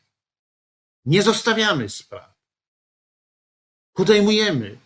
nie 1.04 1.22
zostawiamy 1.22 1.88
spraw, 1.88 2.34
podejmujemy 3.92 4.78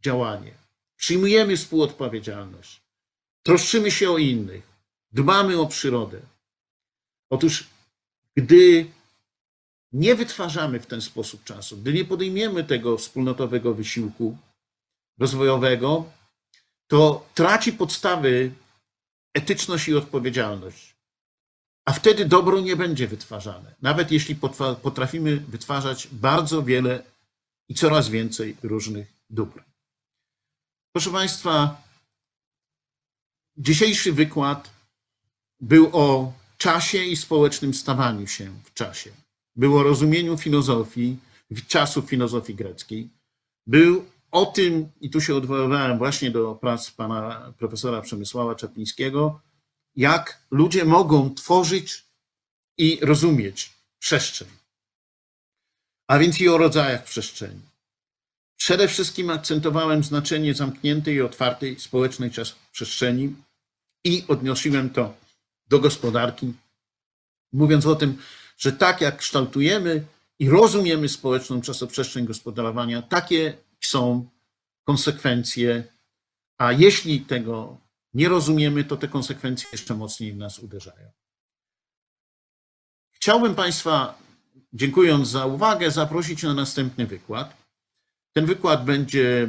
działanie, 0.00 0.54
przyjmujemy 0.96 1.56
współodpowiedzialność, 1.56 2.80
troszczymy 3.42 3.90
się 3.90 4.10
o 4.10 4.18
innych, 4.18 4.62
dbamy 5.12 5.60
o 5.60 5.66
przyrodę. 5.66 6.20
Otóż, 7.30 7.66
gdy 8.36 8.86
nie 9.92 10.14
wytwarzamy 10.14 10.80
w 10.80 10.86
ten 10.86 11.00
sposób 11.00 11.44
czasu, 11.44 11.76
gdy 11.76 11.92
nie 11.92 12.04
podejmiemy 12.04 12.64
tego 12.64 12.96
wspólnotowego 12.96 13.74
wysiłku 13.74 14.38
rozwojowego, 15.18 16.10
to 16.86 17.26
traci 17.34 17.72
podstawy 17.72 18.52
etyczność 19.34 19.88
i 19.88 19.94
odpowiedzialność. 19.94 20.89
A 21.84 21.92
wtedy 21.92 22.24
dobro 22.24 22.60
nie 22.60 22.76
będzie 22.76 23.08
wytwarzane, 23.08 23.74
nawet 23.82 24.10
jeśli 24.10 24.36
potrafimy 24.82 25.36
wytwarzać 25.36 26.08
bardzo 26.12 26.62
wiele 26.62 27.02
i 27.68 27.74
coraz 27.74 28.08
więcej 28.08 28.56
różnych 28.62 29.12
dóbr. 29.30 29.64
Proszę 30.92 31.10
Państwa, 31.10 31.82
dzisiejszy 33.56 34.12
wykład 34.12 34.70
był 35.60 35.90
o 35.92 36.32
czasie 36.58 37.04
i 37.04 37.16
społecznym 37.16 37.74
stawaniu 37.74 38.26
się 38.26 38.52
w 38.64 38.74
czasie. 38.74 39.10
Był 39.56 39.78
o 39.78 39.82
rozumieniu 39.82 40.38
filozofii, 40.38 41.16
czasów 41.68 42.08
filozofii 42.08 42.54
greckiej. 42.54 43.10
Był 43.66 44.04
o 44.30 44.46
tym, 44.46 44.88
i 45.00 45.10
tu 45.10 45.20
się 45.20 45.34
odwoływałem 45.34 45.98
właśnie 45.98 46.30
do 46.30 46.54
prac 46.54 46.90
pana 46.90 47.52
profesora 47.58 48.00
Przemysława 48.00 48.54
Czaplińskiego, 48.54 49.40
jak 49.96 50.42
ludzie 50.50 50.84
mogą 50.84 51.34
tworzyć 51.34 52.04
i 52.78 52.98
rozumieć 53.02 53.70
przestrzeń. 53.98 54.48
A 56.08 56.18
więc 56.18 56.40
i 56.40 56.48
o 56.48 56.58
rodzajach 56.58 57.04
przestrzeni. 57.04 57.60
Przede 58.56 58.88
wszystkim 58.88 59.30
akcentowałem 59.30 60.04
znaczenie 60.04 60.54
zamkniętej 60.54 61.14
i 61.14 61.22
otwartej 61.22 61.80
społecznej 61.80 62.30
przestrzeni 62.72 63.34
i 64.04 64.24
odnosiłem 64.28 64.90
to 64.90 65.14
do 65.68 65.78
gospodarki, 65.78 66.52
mówiąc 67.52 67.86
o 67.86 67.96
tym, 67.96 68.18
że 68.58 68.72
tak 68.72 69.00
jak 69.00 69.16
kształtujemy 69.16 70.04
i 70.38 70.50
rozumiemy 70.50 71.08
społeczną 71.08 71.60
czasoprzestrzeń 71.60 72.26
gospodarowania, 72.26 73.02
takie 73.02 73.56
są 73.80 74.28
konsekwencje, 74.84 75.84
a 76.58 76.72
jeśli 76.72 77.20
tego 77.20 77.76
nie 78.14 78.28
rozumiemy, 78.28 78.84
to 78.84 78.96
te 78.96 79.08
konsekwencje 79.08 79.68
jeszcze 79.72 79.94
mocniej 79.94 80.32
w 80.32 80.36
nas 80.36 80.58
uderzają. 80.58 81.10
Chciałbym 83.10 83.54
Państwa, 83.54 84.18
dziękując 84.72 85.28
za 85.28 85.46
uwagę, 85.46 85.90
zaprosić 85.90 86.42
na 86.42 86.54
następny 86.54 87.06
wykład. 87.06 87.56
Ten 88.32 88.46
wykład 88.46 88.84
będzie 88.84 89.48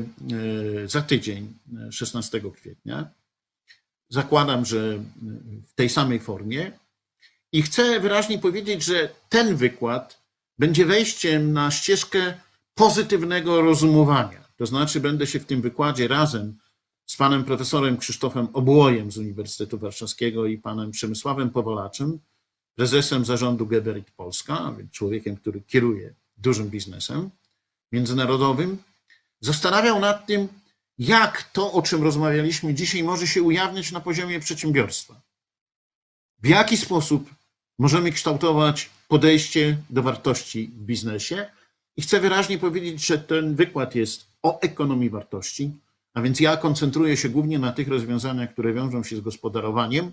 e, 0.84 0.88
za 0.88 1.02
tydzień, 1.02 1.54
16 1.92 2.42
kwietnia. 2.54 3.10
Zakładam, 4.10 4.66
że 4.66 5.00
w 5.68 5.74
tej 5.76 5.90
samej 5.90 6.20
formie. 6.20 6.72
I 7.52 7.62
chcę 7.62 8.00
wyraźnie 8.00 8.40
powiedzieć, 8.40 8.84
że 8.84 9.10
ten 9.30 9.56
wykład 9.56 10.22
będzie 10.60 10.86
wejściem 10.86 11.54
na 11.54 11.72
ścieżkę 11.72 12.34
pozytywnego 12.76 13.62
rozumowania. 13.62 14.42
To 14.58 14.66
znaczy, 14.66 15.00
będę 15.00 15.28
się 15.28 15.40
w 15.40 15.46
tym 15.46 15.62
wykładzie 15.62 16.08
razem 16.08 16.58
z 17.12 17.16
panem 17.18 17.44
profesorem 17.44 17.98
Krzysztofem 17.98 18.48
Obłojem 18.54 19.12
z 19.12 19.18
Uniwersytetu 19.18 19.78
Warszawskiego 19.78 20.46
i 20.46 20.58
panem 20.58 20.92
Przemysławem 20.92 21.50
Powolaczem, 21.50 22.20
prezesem 22.76 23.26
zarządu 23.26 23.68
Geberit 23.68 24.12
Polska, 24.12 24.74
więc 24.78 24.92
człowiekiem, 24.92 25.36
który 25.36 25.62
kieruje 25.62 26.14
dużym 26.38 26.70
biznesem 26.70 27.30
międzynarodowym, 27.92 28.78
zastanawiał 29.40 30.00
nad 30.00 30.26
tym, 30.26 30.48
jak 30.98 31.44
to, 31.44 31.72
o 31.72 31.82
czym 31.82 32.04
rozmawialiśmy 32.04 32.74
dzisiaj, 32.74 33.04
może 33.04 33.28
się 33.28 33.44
ujawniać 33.44 33.92
na 33.92 34.02
poziomie 34.02 34.40
przedsiębiorstwa. 34.40 35.22
W 36.40 36.48
jaki 36.48 36.78
sposób 36.78 37.30
możemy 37.80 38.12
kształtować 38.12 38.90
podejście 39.08 39.78
do 39.90 40.04
wartości 40.04 40.68
w 40.68 40.82
biznesie. 40.82 41.50
I 41.98 42.02
chcę 42.02 42.20
wyraźnie 42.20 42.58
powiedzieć, 42.58 43.06
że 43.06 43.18
ten 43.18 43.56
wykład 43.56 43.96
jest 43.96 44.26
o 44.44 44.62
ekonomii 44.62 45.10
wartości, 45.10 45.72
a 46.14 46.22
więc 46.22 46.40
ja 46.40 46.58
koncentruję 46.58 47.18
się 47.18 47.30
głównie 47.30 47.60
na 47.60 47.72
tych 47.72 47.88
rozwiązaniach, 47.88 48.54
które 48.54 48.74
wiążą 48.74 49.04
się 49.04 49.16
z 49.18 49.22
gospodarowaniem, 49.22 50.12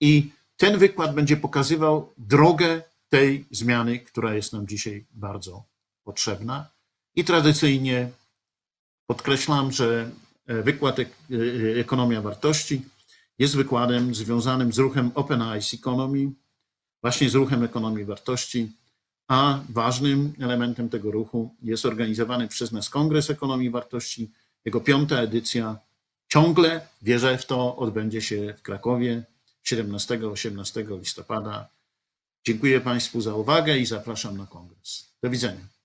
i 0.00 0.30
ten 0.56 0.78
wykład 0.78 1.14
będzie 1.14 1.36
pokazywał 1.36 2.12
drogę 2.18 2.82
tej 3.08 3.44
zmiany, 3.50 3.98
która 3.98 4.34
jest 4.34 4.52
nam 4.52 4.66
dzisiaj 4.66 5.06
bardzo 5.10 5.64
potrzebna. 6.04 6.70
I 7.14 7.24
tradycyjnie 7.24 8.10
podkreślam, 9.06 9.72
że 9.72 10.10
wykład 10.46 10.96
Ekonomia 11.76 12.22
Wartości 12.22 12.82
jest 13.38 13.56
wykładem 13.56 14.14
związanym 14.14 14.72
z 14.72 14.78
ruchem 14.78 15.10
Open 15.14 15.42
Eyes 15.42 15.74
Economy, 15.74 16.30
właśnie 17.02 17.30
z 17.30 17.34
ruchem 17.34 17.64
ekonomii 17.64 18.04
wartości, 18.04 18.72
a 19.28 19.60
ważnym 19.68 20.32
elementem 20.40 20.88
tego 20.88 21.10
ruchu 21.10 21.54
jest 21.62 21.86
organizowany 21.86 22.48
przez 22.48 22.72
nas 22.72 22.90
Kongres 22.90 23.30
Ekonomii 23.30 23.70
Wartości. 23.70 24.30
Jego 24.68 24.80
piąta 24.80 25.16
edycja 25.16 25.78
ciągle, 26.28 26.88
wierzę 27.02 27.38
w 27.38 27.46
to, 27.46 27.76
odbędzie 27.76 28.22
się 28.22 28.54
w 28.58 28.62
Krakowie 28.62 29.24
17-18 29.64 30.98
listopada. 30.98 31.68
Dziękuję 32.44 32.80
Państwu 32.80 33.20
za 33.20 33.34
uwagę 33.34 33.78
i 33.78 33.86
zapraszam 33.86 34.36
na 34.36 34.46
kongres. 34.46 35.12
Do 35.22 35.30
widzenia. 35.30 35.77